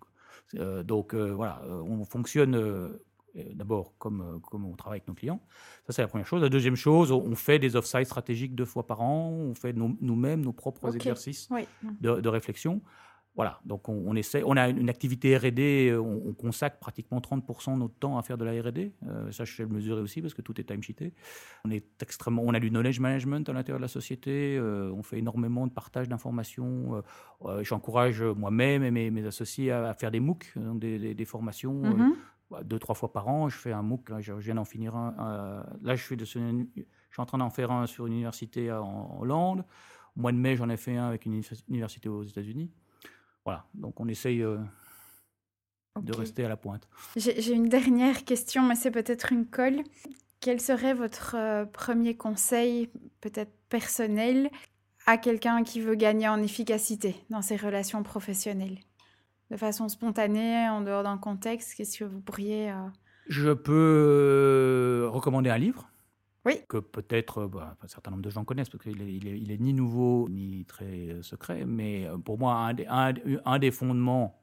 donc, 0.84 1.13
voilà, 1.13 1.62
on 1.67 2.04
fonctionne. 2.04 2.97
Euh, 3.38 3.43
D'abord, 3.54 3.93
comme, 3.97 4.21
euh, 4.21 4.39
comme 4.39 4.65
on 4.65 4.76
travaille 4.76 4.97
avec 4.97 5.08
nos 5.08 5.13
clients. 5.13 5.41
Ça, 5.88 5.93
c'est 5.93 6.02
la 6.02 6.08
première 6.08 6.28
chose. 6.28 6.41
La 6.41 6.50
deuxième 6.50 6.76
chose, 6.76 7.12
on 7.12 7.36
fait 7.36 7.60
des 7.60 7.76
off-site 7.76 8.06
stratégiques 8.06 8.56
deux 8.56 8.65
fois 8.65 8.86
par 8.88 9.02
an. 9.02 9.30
On 9.32 9.54
fait 9.56 9.73
nous-mêmes 9.73 10.41
nos 10.41 10.54
propres 10.54 10.93
exercices 10.95 11.47
Oui. 11.52 11.62
de, 12.02 12.19
de 12.21 12.30
réflexion. 12.30 12.82
Voilà, 13.36 13.60
donc 13.65 13.88
on, 13.88 14.04
on 14.08 14.15
essaie, 14.15 14.41
on 14.43 14.58
a 14.58 14.67
une 14.67 14.89
activité 14.89 15.38
R&D, 15.38 15.89
euh, 15.91 16.00
on, 16.02 16.23
on 16.30 16.34
consacre 16.34 16.80
pratiquement 16.80 17.19
30% 17.19 17.76
de 17.76 17.78
notre 17.82 17.93
temps 17.93 18.17
à 18.17 18.23
faire 18.23 18.36
de 18.36 18.43
la 18.43 18.60
R&D. 18.60 18.93
Euh, 19.08 19.32
ça, 19.32 19.45
je 19.45 19.56
sais 19.56 19.62
le 19.62 19.69
mesurer 19.69 20.02
aussi 20.02 20.23
parce 20.23 20.34
que 20.34 20.41
tout 20.41 20.60
est 20.60 20.63
timesheeté. 20.63 21.13
On 21.63 21.69
est 21.69 21.86
extrêmement, 22.02 22.41
on 22.43 22.56
a 22.56 22.60
du 22.60 22.71
knowledge 22.71 23.00
management 23.00 23.47
à 23.47 23.54
l'intérieur 23.54 23.78
de 23.78 23.84
la 23.84 23.88
société. 23.89 24.58
euh, 24.58 24.91
on 24.91 25.04
fait 25.04 25.19
énormément 25.19 25.67
de 25.67 25.71
partage 25.71 26.10
d'informations. 26.10 27.00
euh, 27.45 27.63
J'encourage 27.63 28.23
moi-même 28.23 28.82
et 28.84 28.89
mes, 28.89 29.12
mes 29.12 29.23
associés 29.28 29.71
à, 29.71 29.88
à 29.89 29.93
faire 29.93 30.10
des 30.10 30.19
MOOC, 30.19 30.54
donc 30.56 30.80
des, 30.80 30.97
des- 30.97 31.13
des 31.13 31.26
formations. 31.26 31.76
Mhm. 31.76 32.15
Bah, 32.49 32.63
deux, 32.63 32.79
trois 32.79 32.95
fois 32.95 33.12
par 33.12 33.27
an. 33.27 33.49
Je 33.49 33.57
fais 33.57 33.71
un 33.71 33.81
MOOC. 33.81 34.10
là, 34.10 34.21
Je, 34.21 34.33
viens 34.33 34.55
d'en 34.55 34.65
finir 34.65 34.95
un. 34.95 35.15
euh, 35.19 35.63
là, 35.81 35.95
je, 35.95 36.15
de 36.15 36.25
ce- 36.25 36.39
je 36.39 36.81
suis 36.81 37.21
en 37.21 37.25
train 37.25 37.38
d'en 37.39 37.49
faire 37.49 37.71
un 37.71 37.86
sur 37.88 38.07
une 38.07 38.13
université 38.13 38.71
en 38.71 39.17
Hollande. 39.19 39.65
Au 40.15 40.21
mois 40.21 40.31
de 40.31 40.38
mai, 40.38 40.55
j'en 40.55 40.69
ai 40.69 40.77
fait 40.77 40.95
un 40.97 41.07
avec 41.07 41.25
une 41.25 41.33
univers- 41.33 41.63
université 41.69 42.10
aux 42.10 42.23
États-Unis. 42.23 42.71
Voilà. 43.45 43.65
Donc, 43.73 43.99
on 43.99 44.07
essaye 44.07 44.41
euh, 44.41 44.57
de 46.01 46.13
rester 46.13 46.45
à 46.45 46.49
la 46.49 46.57
pointe. 46.57 46.88
J'ai 47.15 47.41
j'ai 47.41 47.53
une 47.53 47.69
dernière 47.69 48.23
question, 48.25 48.63
mais 48.63 48.75
c'est 48.75 48.91
peut-être 48.91 49.31
une 49.31 49.45
colle. 49.47 49.83
Quel 50.39 50.62
serait 50.62 50.93
votre 50.93 51.36
euh, 51.36 51.65
premier 51.65 52.15
conseil, 52.15 52.89
peut-être 53.21 53.51
personnel, 53.69 54.49
à 55.07 55.17
quelqu'un 55.17 55.63
qui 55.63 55.81
veut 55.81 55.95
gagner 55.95 56.27
en 56.27 56.41
efficacité 56.43 57.15
dans 57.29 57.41
ses 57.41 57.55
relations 57.55 58.03
professionnelles? 58.03 58.77
De 59.49 59.57
façon 59.57 59.88
spontanée, 59.88 60.67
en 60.69 60.81
dehors 60.81 61.03
d'un 61.03 61.17
contexte, 61.17 61.75
qu'est-ce 61.75 61.97
que 61.99 62.03
vous 62.03 62.19
pourriez... 62.19 62.71
euh, 62.71 62.88
Je 63.29 63.51
peux 63.53 63.73
euh, 63.73 65.10
recommander 65.10 65.49
un 65.49 65.57
livre. 65.57 65.89
Oui. 66.45 66.55
Que 66.67 66.77
peut-être 66.77 67.39
euh, 67.39 67.47
bah, 67.47 67.77
un 67.81 67.88
certain 67.88 68.12
nombre 68.12 68.23
de 68.23 68.29
gens 68.29 68.43
connaissent, 68.43 68.69
parce 68.69 68.83
qu'il 68.83 69.01
est, 69.01 69.13
il 69.13 69.27
est, 69.27 69.39
il 69.39 69.51
est 69.51 69.57
ni 69.57 69.73
nouveau 69.73 70.27
ni 70.29 70.65
très 70.65 71.17
secret, 71.21 71.65
mais 71.65 72.07
pour 72.25 72.38
moi, 72.38 72.55
un 72.55 72.73
des, 72.73 72.86
un, 72.88 73.13
un 73.45 73.60
des 73.60 73.71
fondements, 73.71 74.41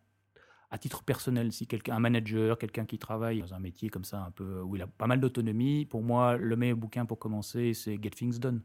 à 0.70 0.78
titre 0.78 1.02
personnel, 1.04 1.52
si 1.52 1.66
quelqu'un, 1.66 1.96
un 1.96 2.00
manager, 2.00 2.58
quelqu'un 2.58 2.84
qui 2.84 2.98
travaille 2.98 3.40
dans 3.40 3.54
un 3.54 3.60
métier 3.60 3.90
comme 3.90 4.04
ça, 4.04 4.24
un 4.24 4.30
peu, 4.30 4.60
où 4.62 4.74
il 4.74 4.82
a 4.82 4.86
pas 4.86 5.06
mal 5.06 5.20
d'autonomie, 5.20 5.84
pour 5.84 6.02
moi, 6.02 6.36
le 6.36 6.56
meilleur 6.56 6.76
bouquin 6.78 7.04
pour 7.06 7.18
commencer, 7.18 7.74
c'est 7.74 7.96
Get 8.02 8.10
Things 8.10 8.38
Done. 8.38 8.62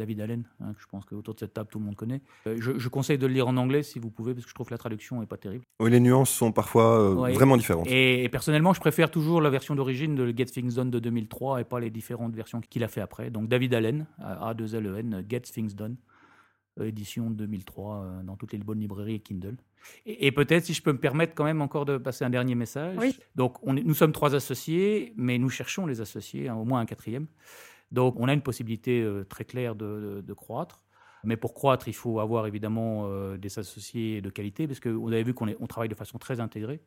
David 0.00 0.20
Allen, 0.20 0.44
hein, 0.60 0.72
que 0.74 0.80
je 0.82 0.86
pense 0.86 1.04
qu'autour 1.04 1.34
de 1.34 1.38
cette 1.40 1.54
table, 1.54 1.68
tout 1.70 1.78
le 1.78 1.84
monde 1.84 1.94
connaît. 1.94 2.20
Euh, 2.46 2.56
je, 2.58 2.78
je 2.78 2.88
conseille 2.88 3.18
de 3.18 3.26
le 3.26 3.32
lire 3.34 3.46
en 3.46 3.56
anglais 3.56 3.82
si 3.82 3.98
vous 3.98 4.10
pouvez, 4.10 4.32
parce 4.34 4.44
que 4.44 4.50
je 4.50 4.54
trouve 4.54 4.66
que 4.68 4.74
la 4.74 4.78
traduction 4.78 5.20
n'est 5.20 5.26
pas 5.26 5.36
terrible. 5.36 5.64
Oui, 5.78 5.90
les 5.90 6.00
nuances 6.00 6.30
sont 6.30 6.52
parfois 6.52 7.00
euh, 7.00 7.14
Ouais. 7.14 7.32
vraiment 7.32 7.56
différentes. 7.56 7.86
Et, 7.88 8.24
et 8.24 8.28
personnellement, 8.28 8.72
je 8.72 8.80
préfère 8.80 9.10
toujours 9.10 9.40
la 9.40 9.50
version 9.50 9.74
d'origine 9.74 10.14
de 10.14 10.34
Get 10.36 10.46
Things 10.46 10.74
Done 10.74 10.90
de 10.90 10.98
2003 10.98 11.60
et 11.60 11.64
pas 11.64 11.78
les 11.80 11.90
différentes 11.90 12.34
versions 12.34 12.60
qu'il 12.60 12.82
a 12.82 12.88
fait 12.88 13.00
après. 13.00 13.30
Donc 13.30 13.48
David 13.48 13.74
Allen, 13.74 14.06
A2LEN, 14.20 15.24
Get 15.28 15.40
Things 15.42 15.74
Done, 15.74 15.96
euh, 16.80 16.84
édition 16.86 17.30
2003 17.30 17.96
euh, 18.04 18.22
dans 18.22 18.36
toutes 18.36 18.52
les 18.52 18.58
bonnes 18.58 18.80
librairies 18.80 19.14
et 19.16 19.20
Kindle. 19.20 19.56
Et, 20.06 20.26
et 20.26 20.32
peut-être, 20.32 20.64
si 20.64 20.74
je 20.74 20.82
peux 20.82 20.92
me 20.92 20.98
permettre 20.98 21.34
quand 21.34 21.44
même 21.44 21.62
encore 21.62 21.84
de 21.84 21.98
passer 21.98 22.24
un 22.24 22.30
dernier 22.30 22.54
message. 22.54 22.96
Oui. 22.98 23.16
Donc 23.34 23.56
on 23.62 23.76
est- 23.76 23.82
nous 23.82 23.94
sommes 23.94 24.12
trois 24.12 24.34
associés, 24.34 25.12
mais 25.16 25.38
nous 25.38 25.48
cherchons 25.48 25.86
les 25.86 26.00
associés, 26.00 26.48
hein, 26.48 26.54
au 26.54 26.64
moins 26.64 26.80
un 26.80 26.86
quatrième. 26.86 27.26
Donc 27.90 28.14
on 28.18 28.28
a 28.28 28.32
une 28.32 28.42
possibilité 28.42 29.02
euh, 29.02 29.24
très 29.24 29.44
claire 29.44 29.74
de, 29.74 30.32
croître. 30.34 30.84
Mais 31.22 31.36
pour 31.36 31.52
croître, 31.54 31.88
il 31.88 31.94
faut 31.94 32.20
avoir 32.20 32.46
évidemment 32.46 33.06
euh, 33.06 33.36
des 33.36 33.58
associés 33.58 34.22
de 34.22 34.30
qualité, 34.30 34.66
parce 34.66 34.80
que 34.80 34.88
vous 34.88 35.08
avez 35.08 35.22
vu 35.22 35.34
qu'on 35.34 35.66
travaille 35.66 35.90
de 35.90 35.94
façon 35.94 36.18
très 36.18 36.40
intégrée. 36.40 36.80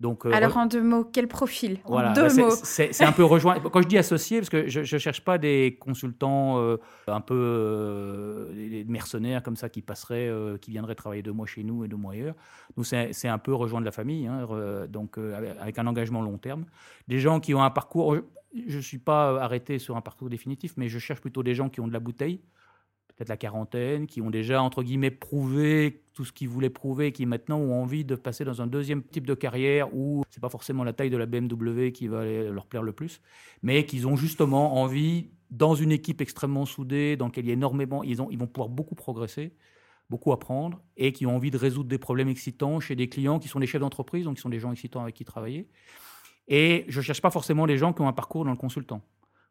Donc, 0.00 0.24
euh, 0.24 0.30
Alors 0.32 0.56
en 0.56 0.64
deux 0.66 0.82
mots, 0.82 1.04
quel 1.04 1.28
profil 1.28 1.78
En 1.84 1.90
voilà, 1.90 2.12
deux 2.14 2.28
bah, 2.28 2.34
mots. 2.44 2.50
C'est 2.62 3.04
un 3.04 3.12
peu 3.12 3.22
rejoint. 3.34 3.60
Quand 3.60 3.82
je 3.82 3.86
dis 3.88 3.98
associé, 3.98 4.38
parce 4.38 4.48
que 4.48 4.66
je 4.66 4.80
ne 4.80 4.98
cherche 4.98 5.20
pas 5.22 5.36
des 5.36 5.76
consultants 5.78 6.58
euh, 6.58 6.78
un 7.06 7.20
peu 7.20 7.34
euh, 7.36 8.52
des 8.52 8.84
mercenaires 8.84 9.42
comme 9.42 9.56
ça 9.56 9.68
qui 9.68 9.82
passeraient, 9.82 10.30
qui 10.60 10.70
viendraient 10.70 10.94
travailler 10.94 11.22
deux 11.22 11.32
mois 11.32 11.46
chez 11.46 11.62
nous 11.62 11.84
et 11.84 11.88
deux 11.88 11.96
mois 11.96 12.12
ailleurs. 12.12 12.34
Nous, 12.76 12.84
c'est 12.84 13.28
un 13.28 13.38
peu 13.38 13.52
rejoindre 13.54 13.84
la 13.84 13.92
famille, 13.92 14.26
hein, 14.26 14.44
re- 14.44 14.86
donc 14.86 15.18
avec- 15.18 15.56
avec 15.60 15.78
un 15.78 15.86
engagement 15.86 16.22
long 16.22 16.38
terme. 16.38 16.64
Des 17.08 17.18
gens 17.18 17.40
qui 17.40 17.54
ont 17.54 17.62
un 17.62 17.70
parcours. 17.70 18.16
Je 18.66 18.76
ne 18.78 18.82
suis 18.82 18.98
pas 18.98 19.40
arrêté 19.40 19.78
sur 19.78 19.96
un 19.96 20.00
parcours 20.00 20.28
définitif, 20.28 20.72
mais 20.76 20.88
je 20.88 20.98
cherche 20.98 21.20
plutôt 21.20 21.42
des 21.44 21.54
gens 21.54 21.68
qui 21.68 21.80
ont 21.80 21.86
de 21.86 21.92
la 21.92 22.00
bouteille, 22.00 22.40
peut-être 23.20 23.28
la 23.28 23.36
quarantaine, 23.36 24.06
qui 24.06 24.22
ont 24.22 24.30
déjà, 24.30 24.62
entre 24.62 24.82
guillemets, 24.82 25.10
prouvé 25.10 26.04
tout 26.14 26.24
ce 26.24 26.32
qu'ils 26.32 26.48
voulaient 26.48 26.70
prouver, 26.70 27.12
qui 27.12 27.26
maintenant 27.26 27.58
ont 27.58 27.82
envie 27.82 28.02
de 28.02 28.14
passer 28.14 28.46
dans 28.46 28.62
un 28.62 28.66
deuxième 28.66 29.02
type 29.02 29.26
de 29.26 29.34
carrière 29.34 29.94
où 29.94 30.22
c'est 30.30 30.40
pas 30.40 30.48
forcément 30.48 30.84
la 30.84 30.94
taille 30.94 31.10
de 31.10 31.18
la 31.18 31.26
BMW 31.26 31.90
qui 31.92 32.08
va 32.08 32.24
leur 32.24 32.64
plaire 32.64 32.82
le 32.82 32.92
plus, 32.92 33.20
mais 33.62 33.84
qu'ils 33.84 34.06
ont 34.06 34.16
justement 34.16 34.80
envie, 34.80 35.28
dans 35.50 35.74
une 35.74 35.92
équipe 35.92 36.22
extrêmement 36.22 36.64
soudée, 36.64 37.18
dans 37.18 37.26
laquelle 37.26 37.44
il 37.44 37.48
y 37.48 37.50
a 37.50 37.54
énormément, 37.54 38.02
ils, 38.02 38.16
ils 38.30 38.38
vont 38.38 38.46
pouvoir 38.46 38.70
beaucoup 38.70 38.94
progresser, 38.94 39.52
beaucoup 40.08 40.32
apprendre, 40.32 40.80
et 40.96 41.12
qui 41.12 41.26
ont 41.26 41.36
envie 41.36 41.50
de 41.50 41.58
résoudre 41.58 41.90
des 41.90 41.98
problèmes 41.98 42.28
excitants 42.28 42.80
chez 42.80 42.96
des 42.96 43.10
clients 43.10 43.38
qui 43.38 43.48
sont 43.48 43.60
des 43.60 43.66
chefs 43.66 43.82
d'entreprise, 43.82 44.24
donc 44.24 44.36
qui 44.36 44.40
sont 44.40 44.48
des 44.48 44.60
gens 44.60 44.72
excitants 44.72 45.02
avec 45.02 45.14
qui 45.14 45.26
travailler. 45.26 45.68
Et 46.48 46.86
je 46.88 47.00
ne 47.00 47.04
cherche 47.04 47.20
pas 47.20 47.30
forcément 47.30 47.66
des 47.66 47.76
gens 47.76 47.92
qui 47.92 48.00
ont 48.00 48.08
un 48.08 48.14
parcours 48.14 48.46
dans 48.46 48.50
le 48.50 48.56
consultant. 48.56 49.02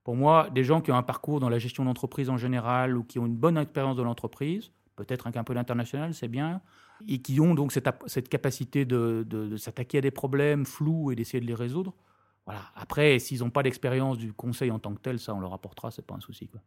Pour 0.09 0.15
moi, 0.15 0.49
des 0.49 0.63
gens 0.63 0.81
qui 0.81 0.91
ont 0.91 0.95
un 0.95 1.03
parcours 1.03 1.39
dans 1.39 1.49
la 1.49 1.59
gestion 1.59 1.85
d'entreprise 1.85 2.31
en 2.31 2.37
général 2.37 2.97
ou 2.97 3.03
qui 3.03 3.19
ont 3.19 3.27
une 3.27 3.35
bonne 3.35 3.59
expérience 3.59 3.95
de 3.95 4.01
l'entreprise, 4.01 4.71
peut-être 4.95 5.27
un 5.27 5.43
peu 5.43 5.53
l'international, 5.53 6.15
c'est 6.15 6.27
bien, 6.27 6.61
et 7.07 7.19
qui 7.21 7.39
ont 7.39 7.53
donc 7.53 7.71
cette, 7.71 7.85
ap- 7.85 8.03
cette 8.07 8.27
capacité 8.27 8.85
de, 8.85 9.23
de- 9.29 9.45
de 9.45 9.55
s'attaquer 9.57 9.99
à 9.99 10.01
des 10.01 10.09
problèmes 10.09 10.65
flous 10.65 11.11
et 11.11 11.15
d'essayer 11.15 11.39
de 11.39 11.45
les 11.45 11.53
résoudre. 11.53 11.93
Voilà. 12.47 12.61
Après, 12.75 13.19
s'ils 13.19 13.41
n'ont 13.41 13.51
pas 13.51 13.61
d'expérience 13.61 14.17
du 14.17 14.33
conseil 14.33 14.71
en 14.71 14.79
tant 14.79 14.95
que 14.95 14.99
tel, 14.99 15.19
ça, 15.19 15.35
on 15.35 15.41
leur 15.41 15.53
apportera, 15.53 15.91
c'est 15.91 16.03
pas 16.07 16.15
un 16.15 16.19
souci. 16.21 16.47
Quoi. 16.47 16.59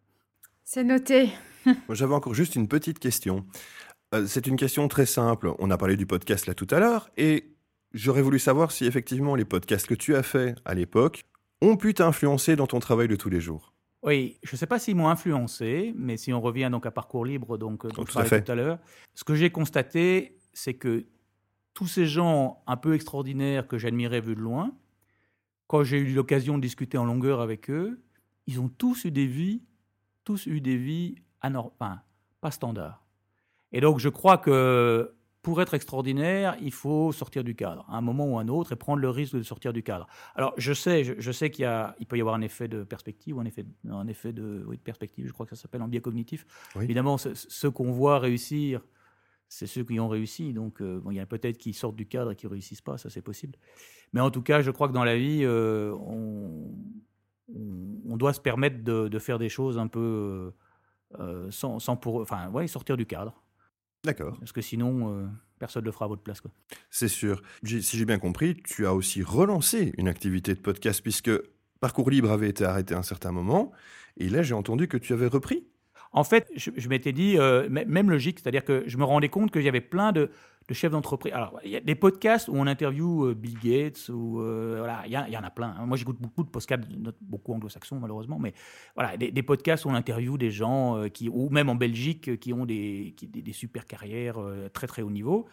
C'est 0.62 0.84
noté. 0.84 1.28
Moi, 1.66 1.74
J'avais 1.96 2.14
encore 2.14 2.34
juste 2.34 2.54
une 2.54 2.68
petite 2.68 3.00
question. 3.00 3.44
Euh, 4.14 4.24
c'est 4.28 4.46
une 4.46 4.54
question 4.54 4.86
très 4.86 5.04
simple. 5.04 5.52
On 5.58 5.68
a 5.72 5.76
parlé 5.76 5.96
du 5.96 6.06
podcast 6.06 6.46
là 6.46 6.54
tout 6.54 6.68
à 6.70 6.78
l'heure 6.78 7.10
et 7.16 7.56
j'aurais 7.92 8.22
voulu 8.22 8.38
savoir 8.38 8.70
si 8.70 8.84
effectivement 8.86 9.34
les 9.34 9.44
podcasts 9.44 9.88
que 9.88 9.94
tu 9.94 10.14
as 10.14 10.22
faits 10.22 10.56
à 10.64 10.74
l'époque 10.74 11.24
ont 11.62 11.76
pu 11.76 11.94
t'influencer 11.94 12.56
dans 12.56 12.66
ton 12.66 12.78
travail 12.80 13.08
de 13.08 13.16
tous 13.16 13.30
les 13.30 13.40
jours. 13.40 13.72
Oui, 14.02 14.38
je 14.42 14.54
ne 14.54 14.58
sais 14.58 14.66
pas 14.66 14.78
s'ils 14.80 14.96
m'ont 14.96 15.08
influencé, 15.08 15.94
mais 15.96 16.16
si 16.16 16.32
on 16.32 16.40
revient 16.40 16.68
donc 16.70 16.84
à 16.86 16.90
parcours 16.90 17.24
libre, 17.24 17.56
donc 17.56 17.84
euh, 17.84 17.88
dont 17.88 18.02
Oh, 18.02 18.04
je 18.06 18.12
tout 18.12 18.18
à 18.18 18.22
parlais 18.24 18.28
fait. 18.28 18.42
tout 18.44 18.52
à 18.52 18.54
l'heure, 18.56 18.78
ce 19.14 19.22
que 19.24 19.34
j'ai 19.36 19.50
constaté, 19.50 20.36
c'est 20.52 20.74
que 20.74 21.06
tous 21.72 21.86
ces 21.86 22.04
gens 22.06 22.62
un 22.66 22.76
peu 22.76 22.94
extraordinaires 22.94 23.66
que 23.68 23.78
j'admirais 23.78 24.20
vu 24.20 24.34
de 24.34 24.40
loin, 24.40 24.72
quand 25.68 25.84
j'ai 25.84 25.98
eu 25.98 26.12
l'occasion 26.12 26.56
de 26.58 26.62
discuter 26.62 26.98
en 26.98 27.04
longueur 27.04 27.40
avec 27.40 27.70
eux, 27.70 28.02
ils 28.48 28.60
ont 28.60 28.68
tous 28.68 29.04
eu 29.04 29.10
des 29.12 29.26
vies, 29.26 29.62
tous 30.24 30.46
eu 30.46 30.60
des 30.60 30.76
vies 30.76 31.14
anor- 31.40 31.72
enfin, 31.78 32.00
pas 32.40 32.50
standards. 32.50 33.04
Et 33.70 33.80
donc 33.80 34.00
je 34.00 34.08
crois 34.08 34.36
que 34.36 35.14
pour 35.42 35.60
être 35.60 35.74
extraordinaire, 35.74 36.56
il 36.60 36.72
faut 36.72 37.10
sortir 37.10 37.42
du 37.42 37.54
cadre, 37.56 37.84
à 37.88 37.96
un 37.96 38.00
moment 38.00 38.26
ou 38.26 38.38
à 38.38 38.42
un 38.42 38.48
autre, 38.48 38.72
et 38.72 38.76
prendre 38.76 39.00
le 39.00 39.10
risque 39.10 39.34
de 39.34 39.42
sortir 39.42 39.72
du 39.72 39.82
cadre. 39.82 40.06
Alors, 40.36 40.54
je 40.56 40.72
sais, 40.72 41.02
je, 41.02 41.14
je 41.18 41.32
sais 41.32 41.50
qu'il 41.50 41.68
il 41.98 42.06
peut 42.06 42.16
y 42.16 42.20
avoir 42.20 42.36
un 42.36 42.42
effet 42.42 42.68
de 42.68 42.84
perspective, 42.84 43.36
ou 43.36 43.40
un 43.40 43.44
effet, 43.44 43.66
un 43.88 44.06
effet 44.06 44.32
de, 44.32 44.64
oui, 44.68 44.76
de 44.76 44.82
perspective, 44.82 45.26
je 45.26 45.32
crois 45.32 45.44
que 45.46 45.54
ça 45.56 45.60
s'appelle 45.62 45.82
en 45.82 45.88
biais 45.88 46.00
cognitif. 46.00 46.46
Oui. 46.76 46.84
Évidemment, 46.84 47.18
ce- 47.18 47.34
ceux 47.34 47.70
qu'on 47.70 47.90
voit 47.90 48.20
réussir, 48.20 48.82
c'est 49.48 49.66
ceux 49.66 49.84
qui 49.84 49.98
ont 50.00 50.08
réussi. 50.08 50.52
Donc, 50.52 50.80
euh, 50.80 51.00
bon, 51.00 51.10
il 51.10 51.16
y 51.16 51.20
en 51.20 51.24
a 51.24 51.26
peut-être 51.26 51.58
qui 51.58 51.72
sortent 51.74 51.96
du 51.96 52.06
cadre 52.06 52.30
et 52.30 52.36
qui 52.36 52.46
réussissent 52.46 52.80
pas, 52.80 52.96
ça 52.96 53.10
c'est 53.10 53.20
possible. 53.22 53.58
Mais 54.12 54.20
en 54.20 54.30
tout 54.30 54.42
cas, 54.42 54.62
je 54.62 54.70
crois 54.70 54.88
que 54.88 54.92
dans 54.94 55.04
la 55.04 55.16
vie, 55.16 55.40
euh, 55.42 55.92
on, 56.06 56.72
on- 57.54 58.00
on 58.08 58.16
doit 58.16 58.32
se 58.32 58.40
permettre 58.40 58.82
de, 58.84 59.08
de 59.08 59.18
faire 59.18 59.38
des 59.38 59.48
choses 59.48 59.76
un 59.78 59.88
peu 59.88 60.52
euh, 61.18 61.50
sans, 61.50 61.78
sans 61.78 61.96
pour, 61.96 62.20
enfin, 62.20 62.48
ouais, 62.50 62.66
sortir 62.68 62.96
du 62.96 63.06
cadre. 63.06 63.41
D'accord, 64.04 64.36
Parce 64.38 64.52
que 64.52 64.60
sinon, 64.60 65.16
euh, 65.16 65.26
personne 65.60 65.82
ne 65.82 65.86
le 65.86 65.92
fera 65.92 66.06
à 66.06 66.08
votre 66.08 66.22
place. 66.22 66.42
C'est 66.90 67.08
sûr. 67.08 67.40
Si 67.64 67.96
j'ai 67.96 68.04
bien 68.04 68.18
compris, 68.18 68.56
tu 68.64 68.84
as 68.86 68.94
aussi 68.94 69.22
relancé 69.22 69.92
une 69.96 70.08
activité 70.08 70.54
de 70.54 70.60
podcast 70.60 71.00
puisque 71.02 71.30
Parcours 71.80 72.10
Libre 72.10 72.32
avait 72.32 72.48
été 72.48 72.64
arrêté 72.64 72.94
à 72.94 72.98
un 72.98 73.02
certain 73.02 73.30
moment. 73.30 73.70
Et 74.16 74.28
là, 74.28 74.42
j'ai 74.42 74.54
entendu 74.54 74.88
que 74.88 74.96
tu 74.96 75.12
avais 75.12 75.28
repris. 75.28 75.64
En 76.10 76.24
fait, 76.24 76.50
je, 76.56 76.70
je 76.76 76.88
m'étais 76.88 77.12
dit, 77.12 77.38
euh, 77.38 77.68
même 77.70 78.10
logique, 78.10 78.40
c'est-à-dire 78.40 78.64
que 78.64 78.82
je 78.86 78.98
me 78.98 79.04
rendais 79.04 79.28
compte 79.28 79.50
qu'il 79.50 79.62
y 79.62 79.68
avait 79.68 79.80
plein 79.80 80.12
de, 80.12 80.30
de 80.68 80.74
chefs 80.74 80.92
d'entreprise. 80.92 81.32
Alors, 81.32 81.58
il 81.64 81.70
y 81.70 81.76
a 81.76 81.80
des 81.80 81.94
podcasts 81.94 82.48
où 82.48 82.54
on 82.54 82.66
interviewe 82.66 83.30
euh, 83.30 83.34
Bill 83.34 83.58
Gates, 83.58 84.08
ou 84.08 84.40
euh, 84.40 84.76
voilà, 84.78 85.02
il 85.06 85.12
y, 85.12 85.36
en 85.36 85.42
a 85.42 85.50
plein. 85.50 85.74
hein. 85.78 85.86
Moi, 85.86 85.96
j'écoute 85.96 86.18
beaucoup 86.20 86.44
de 86.44 86.48
podcasts, 86.48 86.82
beaucoup 87.20 87.52
anglo-saxons 87.52 87.98
malheureusement, 87.98 88.38
mais 88.38 88.54
voilà, 88.94 89.16
des, 89.16 89.42
podcasts 89.42 89.84
où 89.84 89.88
on 89.88 89.94
interviewe 89.94 90.38
des 90.38 90.50
gens 90.50 90.96
euh, 90.96 91.08
qui, 91.08 91.28
ou 91.28 91.48
même 91.50 91.68
en 91.68 91.74
Belgique, 91.74 92.38
qui 92.38 92.52
ont 92.52 92.64
des, 92.64 93.14
des, 93.22 93.52
super 93.52 93.86
carrières 93.86 94.38
très 94.72 94.86
très 94.86 95.02
haut 95.02 95.10
niveau. 95.10 95.46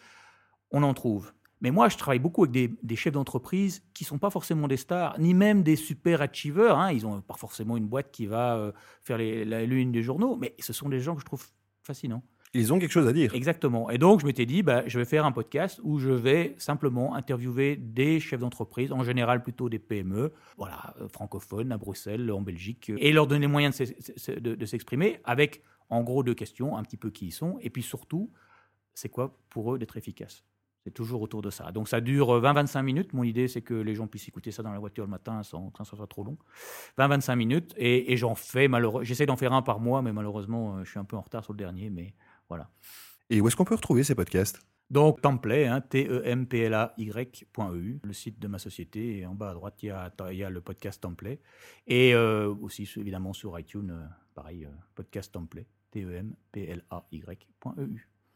On 0.70 0.82
en 0.82 0.94
trouve. 0.94 1.32
Mais 1.60 1.70
moi, 1.70 1.88
je 1.88 1.96
travaille 1.98 2.20
beaucoup 2.20 2.44
avec 2.44 2.78
des, 2.82 2.96
chefs 2.96 3.12
d'entreprise 3.12 3.82
qui 3.92 4.04
sont 4.04 4.18
pas 4.18 4.30
forcément 4.30 4.68
des 4.68 4.78
stars, 4.78 5.18
ni 5.18 5.34
même 5.34 5.62
des 5.62 5.76
super 5.76 6.22
achievers. 6.22 6.78
hein. 6.78 6.92
Ils 6.92 7.06
ont 7.06 7.20
pas 7.20 7.34
forcément 7.34 7.76
une 7.76 7.86
boîte 7.86 8.10
qui 8.10 8.26
va 8.26 8.72
faire 9.02 9.18
la 9.18 9.64
lune 9.66 9.92
des 9.92 10.02
journaux, 10.02 10.36
mais 10.36 10.54
ce 10.58 10.72
sont 10.72 10.88
des 10.88 11.00
gens 11.00 11.14
que 11.14 11.20
je 11.20 11.26
trouve 11.26 11.44
fascinants. 11.82 12.22
Ils 12.52 12.72
ont 12.72 12.78
quelque 12.80 12.90
chose 12.90 13.06
à 13.06 13.12
dire. 13.12 13.32
Exactement. 13.34 13.90
Et 13.90 13.98
donc, 13.98 14.20
je 14.20 14.26
m'étais 14.26 14.44
dit, 14.44 14.62
bah, 14.64 14.82
je 14.88 14.98
vais 14.98 15.04
faire 15.04 15.24
un 15.24 15.30
podcast 15.30 15.80
où 15.84 15.98
je 16.00 16.10
vais 16.10 16.54
simplement 16.58 17.14
interviewer 17.14 17.76
des 17.76 18.18
chefs 18.18 18.40
d'entreprise, 18.40 18.90
en 18.90 19.04
général 19.04 19.42
plutôt 19.42 19.68
des 19.68 19.78
PME, 19.78 20.32
voilà, 20.56 20.94
euh, 21.00 21.08
francophones, 21.08 21.70
à 21.70 21.78
Bruxelles, 21.78 22.30
en 22.32 22.40
Belgique, 22.40 22.90
euh, 22.90 22.96
et 22.98 23.12
leur 23.12 23.28
donner 23.28 23.42
les 23.42 23.46
moyens 23.52 23.78
de 23.78 23.84
s'ex- 23.84 24.12
s'ex- 24.16 24.40
de 24.42 24.56
de 24.56 24.66
s'exprimer 24.66 25.20
avec, 25.24 25.62
en 25.90 26.02
gros, 26.02 26.24
deux 26.24 26.34
questions, 26.34 26.76
un 26.76 26.82
petit 26.82 26.96
peu 26.96 27.10
qui 27.10 27.26
ils 27.26 27.32
sont, 27.32 27.58
et 27.60 27.70
puis 27.70 27.82
surtout, 27.82 28.32
c'est 28.94 29.08
quoi 29.08 29.38
pour 29.50 29.72
eux 29.74 29.78
d'être 29.78 29.96
efficace? 29.96 30.44
C'est 30.82 30.90
toujours 30.94 31.20
autour 31.22 31.42
de 31.42 31.50
ça. 31.50 31.70
Donc 31.72 31.88
ça 31.88 32.00
dure 32.00 32.34
euh, 32.36 32.40
20-25 32.40 32.82
minutes. 32.82 33.12
Mon 33.12 33.22
idée, 33.22 33.48
c'est 33.48 33.60
que 33.60 33.74
les 33.74 33.94
gens 33.94 34.06
puissent 34.06 34.26
écouter 34.28 34.50
ça 34.50 34.62
dans 34.62 34.72
la 34.72 34.78
voiture 34.78 35.04
le 35.04 35.10
matin 35.10 35.42
sans 35.42 35.68
que 35.70 35.84
ça 35.84 35.94
soit 35.94 36.06
trop 36.06 36.24
long. 36.24 36.38
20-25 36.98 37.36
minutes. 37.36 37.74
Et, 37.76 38.12
et 38.12 38.16
j'en 38.16 38.34
fais 38.34 38.66
malheureusement. 38.66 39.04
J'essaie 39.04 39.26
d'en 39.26 39.36
faire 39.36 39.52
un 39.52 39.60
par 39.60 39.78
mois, 39.78 40.00
mais 40.00 40.12
malheureusement, 40.14 40.78
euh, 40.78 40.84
je 40.84 40.90
suis 40.90 40.98
un 40.98 41.04
peu 41.04 41.16
en 41.16 41.20
retard 41.20 41.44
sur 41.44 41.52
le 41.52 41.58
dernier. 41.58 41.90
Mais 41.90 42.14
voilà. 42.50 42.68
Et 43.30 43.40
où 43.40 43.48
est-ce 43.48 43.56
qu'on 43.56 43.64
peut 43.64 43.74
retrouver 43.76 44.04
ces 44.04 44.14
podcasts? 44.14 44.60
Donc, 44.90 45.22
Templay, 45.22 45.66
hein, 45.68 45.80
T-E-M-P-L-A-Y.eu, 45.80 46.40
le 48.02 48.12
site 48.12 48.40
de 48.40 48.48
ma 48.48 48.58
société. 48.58 49.18
Et 49.18 49.26
en 49.26 49.34
bas 49.34 49.50
à 49.50 49.54
droite, 49.54 49.82
il 49.82 49.86
y 49.86 49.90
a, 49.90 50.12
il 50.32 50.36
y 50.36 50.42
a 50.42 50.50
le 50.50 50.60
podcast 50.60 51.00
Templay. 51.00 51.40
Et 51.86 52.12
euh, 52.14 52.52
aussi, 52.60 52.90
évidemment, 52.96 53.32
sur 53.32 53.56
iTunes, 53.58 53.92
euh, 53.92 54.04
pareil, 54.34 54.64
euh, 54.64 54.70
podcast 54.96 55.32
Templay, 55.32 55.66
T-E-M-P-L-A-Y.eu. 55.92 56.38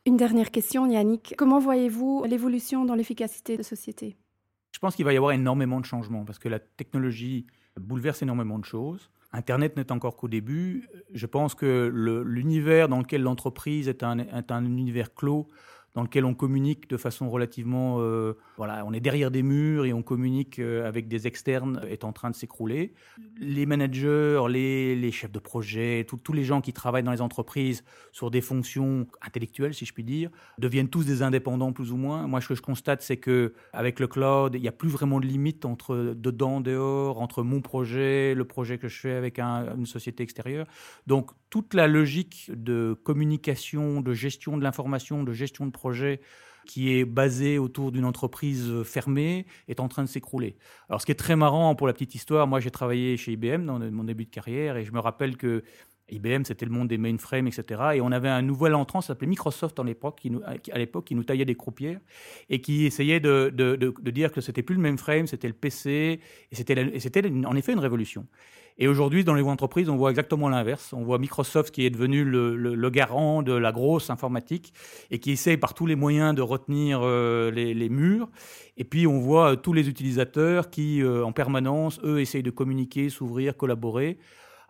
Une 0.07 0.16
dernière 0.16 0.53
question, 0.53 0.87
Yannick. 0.87 1.35
Comment 1.37 1.59
voyez-vous 1.59 2.24
l'évolution 2.24 2.85
dans 2.85 2.94
l'efficacité 2.94 3.57
de 3.57 3.64
société? 3.64 4.16
Pense 4.85 4.97
qu'il 4.97 5.07
va 5.07 5.14
y 5.14 5.16
avoir 5.16 5.33
énormément 5.33 5.81
de 5.81 5.87
changements 5.87 6.27
parce 6.27 6.38
que 6.38 6.51
la 6.51 6.59
technologie 6.59 7.47
bouleverse 7.81 8.20
énormément 8.20 8.59
de 8.59 8.66
choses. 8.66 9.11
Internet 9.33 9.79
n'est 9.79 9.90
encore 9.90 10.14
qu'au 10.14 10.29
début. 10.29 10.87
Je 11.14 11.25
pense 11.25 11.55
que 11.55 11.90
l'univers 12.27 12.90
dans 12.90 12.99
lequel 12.99 13.23
l'entreprise 13.23 13.88
est 13.88 14.03
un 14.03 14.64
univers 14.66 15.14
clos, 15.14 15.49
dans 15.95 16.03
lequel 16.03 16.25
on 16.25 16.35
communique 16.35 16.89
de 16.89 16.97
façon 16.97 17.31
relativement... 17.31 17.99
euh, 18.01 18.35
voilà, 18.57 18.85
on 18.87 18.93
est 18.93 19.01
derrière 19.01 19.31
des 19.31 19.43
murs 19.43 19.85
et 19.85 19.93
on 19.93 20.03
communique 20.03 20.59
euh, 20.59 20.87
avec 20.89 21.09
des 21.09 21.27
externes, 21.27 21.81
est 21.89 22.05
en 22.05 22.13
train 22.13 22.31
de 22.31 22.35
s'écrouler. 22.35 22.93
Les 23.39 23.67
managers, 23.67 24.45
les, 24.49 24.97
les 24.97 25.13
chefs 25.13 25.31
de 25.33 25.39
projet, 25.39 26.05
tous 26.07 26.33
les 26.33 26.45
gens 26.45 26.61
qui 26.61 26.73
travaillent 26.73 27.03
dans 27.05 27.13
les 27.13 27.21
entreprises 27.21 27.85
sur 28.13 28.31
des 28.31 28.41
fonctions 28.41 29.07
intellectuelles, 29.23 29.75
si 29.75 29.85
je 29.87 29.93
puis 29.93 30.05
dire, 30.05 30.31
deviennent 30.59 30.89
tous 30.89 31.05
des 31.05 31.23
indépendants 31.23 31.73
plus 31.73 31.93
ou 31.93 31.97
moins. 31.97 32.27
Moi, 32.27 32.41
ce 32.41 32.49
que 32.49 32.55
je 32.55 32.63
constate, 32.63 33.03
c'est 33.03 33.19
que 33.19 33.55
avec 33.73 34.01
le 34.01 34.09
cloud, 34.09 34.55
il 34.55 34.61
n'y 34.63 34.69
a 34.69 34.73
plus 34.73 34.89
vraiment 34.89 35.21
de 35.21 35.27
limite 35.27 35.65
entre 35.65 36.15
dedans, 36.17 36.61
dehors, 36.61 37.21
entre 37.21 37.43
mon 37.43 37.61
projet, 37.61 38.35
le 38.35 38.45
projet 38.45 38.79
que 38.79 38.89
je 38.89 38.99
fais 38.99 39.13
avec 39.13 39.39
un- 39.39 39.77
une 39.77 39.87
société 39.87 40.23
extérieure. 40.23 40.67
Donc, 41.07 41.31
toute 41.51 41.75
la 41.75 41.87
logique 41.87 42.51
de 42.53 42.99
communication, 43.05 44.01
de 44.01 44.13
gestion 44.13 44.57
de 44.59 44.65
l'information, 44.65 45.23
de 45.23 45.33
gestion 45.33 45.67
de 45.67 45.71
projet 45.71 45.84
qui 46.66 46.94
est 46.94 47.05
basée 47.05 47.59
autour 47.59 47.92
d'une 47.92 48.05
entreprise 48.05 48.83
fermée 48.85 49.47
est 49.68 49.81
en 49.81 49.88
train 49.88 50.03
de 50.03 50.09
s'écrouler. 50.09 50.57
Alors, 50.88 51.01
ce 51.01 51.07
qui 51.07 51.12
est 51.12 51.16
très 51.16 51.37
marrant 51.37 51.75
pour 51.75 51.87
la 51.87 51.92
petite 51.92 52.14
histoire, 52.14 52.47
moi, 52.47 52.61
j'ai 52.61 52.70
travaillé 52.70 53.16
chez 53.16 53.33
IBM 53.33 53.66
dans 53.66 53.79
mon 53.79 54.05
début 54.05 54.25
de 54.25 54.31
carrière 54.31 54.77
et 54.77 54.85
je 54.85 54.92
me 54.92 54.99
rappelle 54.99 55.37
que 55.37 55.62
IBM, 56.11 56.45
c'était 56.45 56.67
le 56.67 56.71
monde 56.71 56.88
des 56.88 56.99
mainframes, 56.99 57.47
etc. 57.47 57.81
Et 57.95 58.01
on 58.01 58.12
avait 58.12 58.29
un 58.29 58.43
nouvel 58.43 58.75
entrant, 58.75 59.01
ça 59.01 59.09
s'appelait 59.09 59.27
Microsoft 59.27 59.81
qui 60.17 60.31
nous- 60.31 60.43
à 60.45 60.79
l'époque, 60.79 61.07
qui 61.07 61.14
nous 61.14 61.25
taillait 61.25 61.45
des 61.45 61.55
croupières 61.55 62.01
et 62.51 62.61
qui 62.61 62.85
essayait 62.85 63.21
de, 63.21 63.51
de- 63.55 63.77
de- 63.77 64.11
dire 64.11 64.31
que 64.31 64.40
c'était 64.40 64.62
plus 64.62 64.77
le 64.77 64.83
mainframe, 64.83 65.27
c'était 65.27 65.49
le 65.49 65.55
PC, 65.55 66.21
et 66.53 66.55
c'était, 66.55 67.33
en 67.47 67.57
effet 67.57 67.73
une 67.73 67.79
révolution. 67.79 68.27
Et 68.77 68.88
aujourd'hui, 68.88 69.23
dans 69.23 69.35
les 69.35 69.43
entreprises, 69.43 69.88
on 69.88 69.97
voit 69.97 70.11
exactement 70.11 70.49
l'inverse. 70.49 70.93
On 70.93 71.05
voit 71.05 71.19
Microsoft 71.19 71.73
qui 71.73 71.87
est 71.87 71.90
devenu 71.90 72.25
le, 72.25 72.57
le- 72.57 72.90
garant 72.90 73.43
de 73.43 73.53
la 73.53 73.71
grosse 73.71 74.11
informatique 74.11 74.73
et 75.12 75.21
qui 75.21 75.31
essaye 75.33 75.57
par 75.57 75.75
tous 75.75 75.87
les 75.87 75.95
moyens 75.95 76.35
de 76.35 76.43
retenir 76.43 77.01
euh, 77.03 77.51
les, 77.53 77.73
les 77.73 77.88
murs. 77.88 78.29
Et 78.77 78.83
puis, 78.85 79.07
on 79.07 79.21
voit 79.21 79.53
euh, 79.53 79.57
tous 79.57 79.73
les 79.73 79.88
utilisateurs 79.88 80.71
qui, 80.71 81.03
euh, 81.03 81.25
en 81.25 81.31
permanence, 81.33 82.01
eux, 82.05 82.21
essayent 82.21 82.43
de 82.43 82.51
communiquer, 82.51 83.11
s'ouvrir, 83.11 83.57
collaborer. 83.57 84.19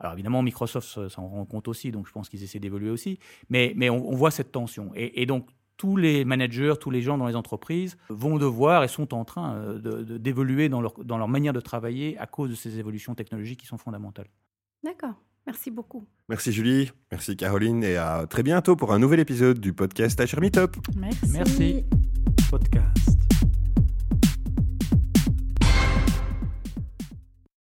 Alors 0.05 0.12
évidemment, 0.12 0.43
Microsoft 0.43 1.09
s'en 1.09 1.27
rend 1.27 1.47
compte 1.47 1.67
aussi, 1.67 1.90
donc 1.90 2.07
je 2.07 2.12
pense 2.12 2.29
qu'ils 2.29 2.43
essaient 2.43 2.61
d'évoluer 2.61 2.90
aussi. 2.90 3.19
Mais, 3.49 3.73
mais 3.75 3.88
on, 3.88 4.07
on 4.07 4.14
voit 4.14 4.31
cette 4.31 4.53
tension. 4.53 4.90
Et, 4.95 5.23
et 5.23 5.25
donc, 5.27 5.49
tous 5.79 5.97
les 5.97 6.27
managers, 6.27 6.75
tous 6.79 6.90
les 6.90 7.01
gens 7.01 7.17
dans 7.17 7.27
les 7.27 7.37
entreprises 7.37 7.97
vont 8.11 8.37
devoir 8.37 8.85
et 8.85 8.88
sont 8.88 9.14
en 9.14 9.25
train 9.25 9.55
euh, 9.55 10.19
d'évoluer 10.19 10.69
dans, 10.69 10.83
leur, 10.83 10.93
dans 11.03 11.17
leur 11.17 11.29
manière 11.29 11.55
de 11.55 11.61
travailler 11.61 12.19
à 12.19 12.27
cause 12.27 12.51
de 12.51 12.55
ces 12.55 12.79
évolutions 12.79 13.14
technologiques 13.14 13.61
qui 13.61 13.67
sont 13.67 13.79
fondamentales. 13.79 14.29
D'accord. 14.85 15.14
Merci 15.47 15.71
beaucoup. 15.71 16.07
Merci 16.29 16.53
Julie, 16.53 16.90
merci 17.11 17.37
Caroline 17.37 17.83
et 17.83 17.97
à 17.97 18.27
très 18.27 18.43
bientôt 18.43 18.77
pour 18.77 18.93
un 18.93 18.99
nouvel 18.99 19.21
épisode 19.21 19.59
du 19.59 19.73
podcast 19.73 20.19
HR 20.19 20.40
Meetup. 20.40 20.77
Merci. 20.97 21.31
Merci. 21.33 21.85
Podcast. 22.51 23.24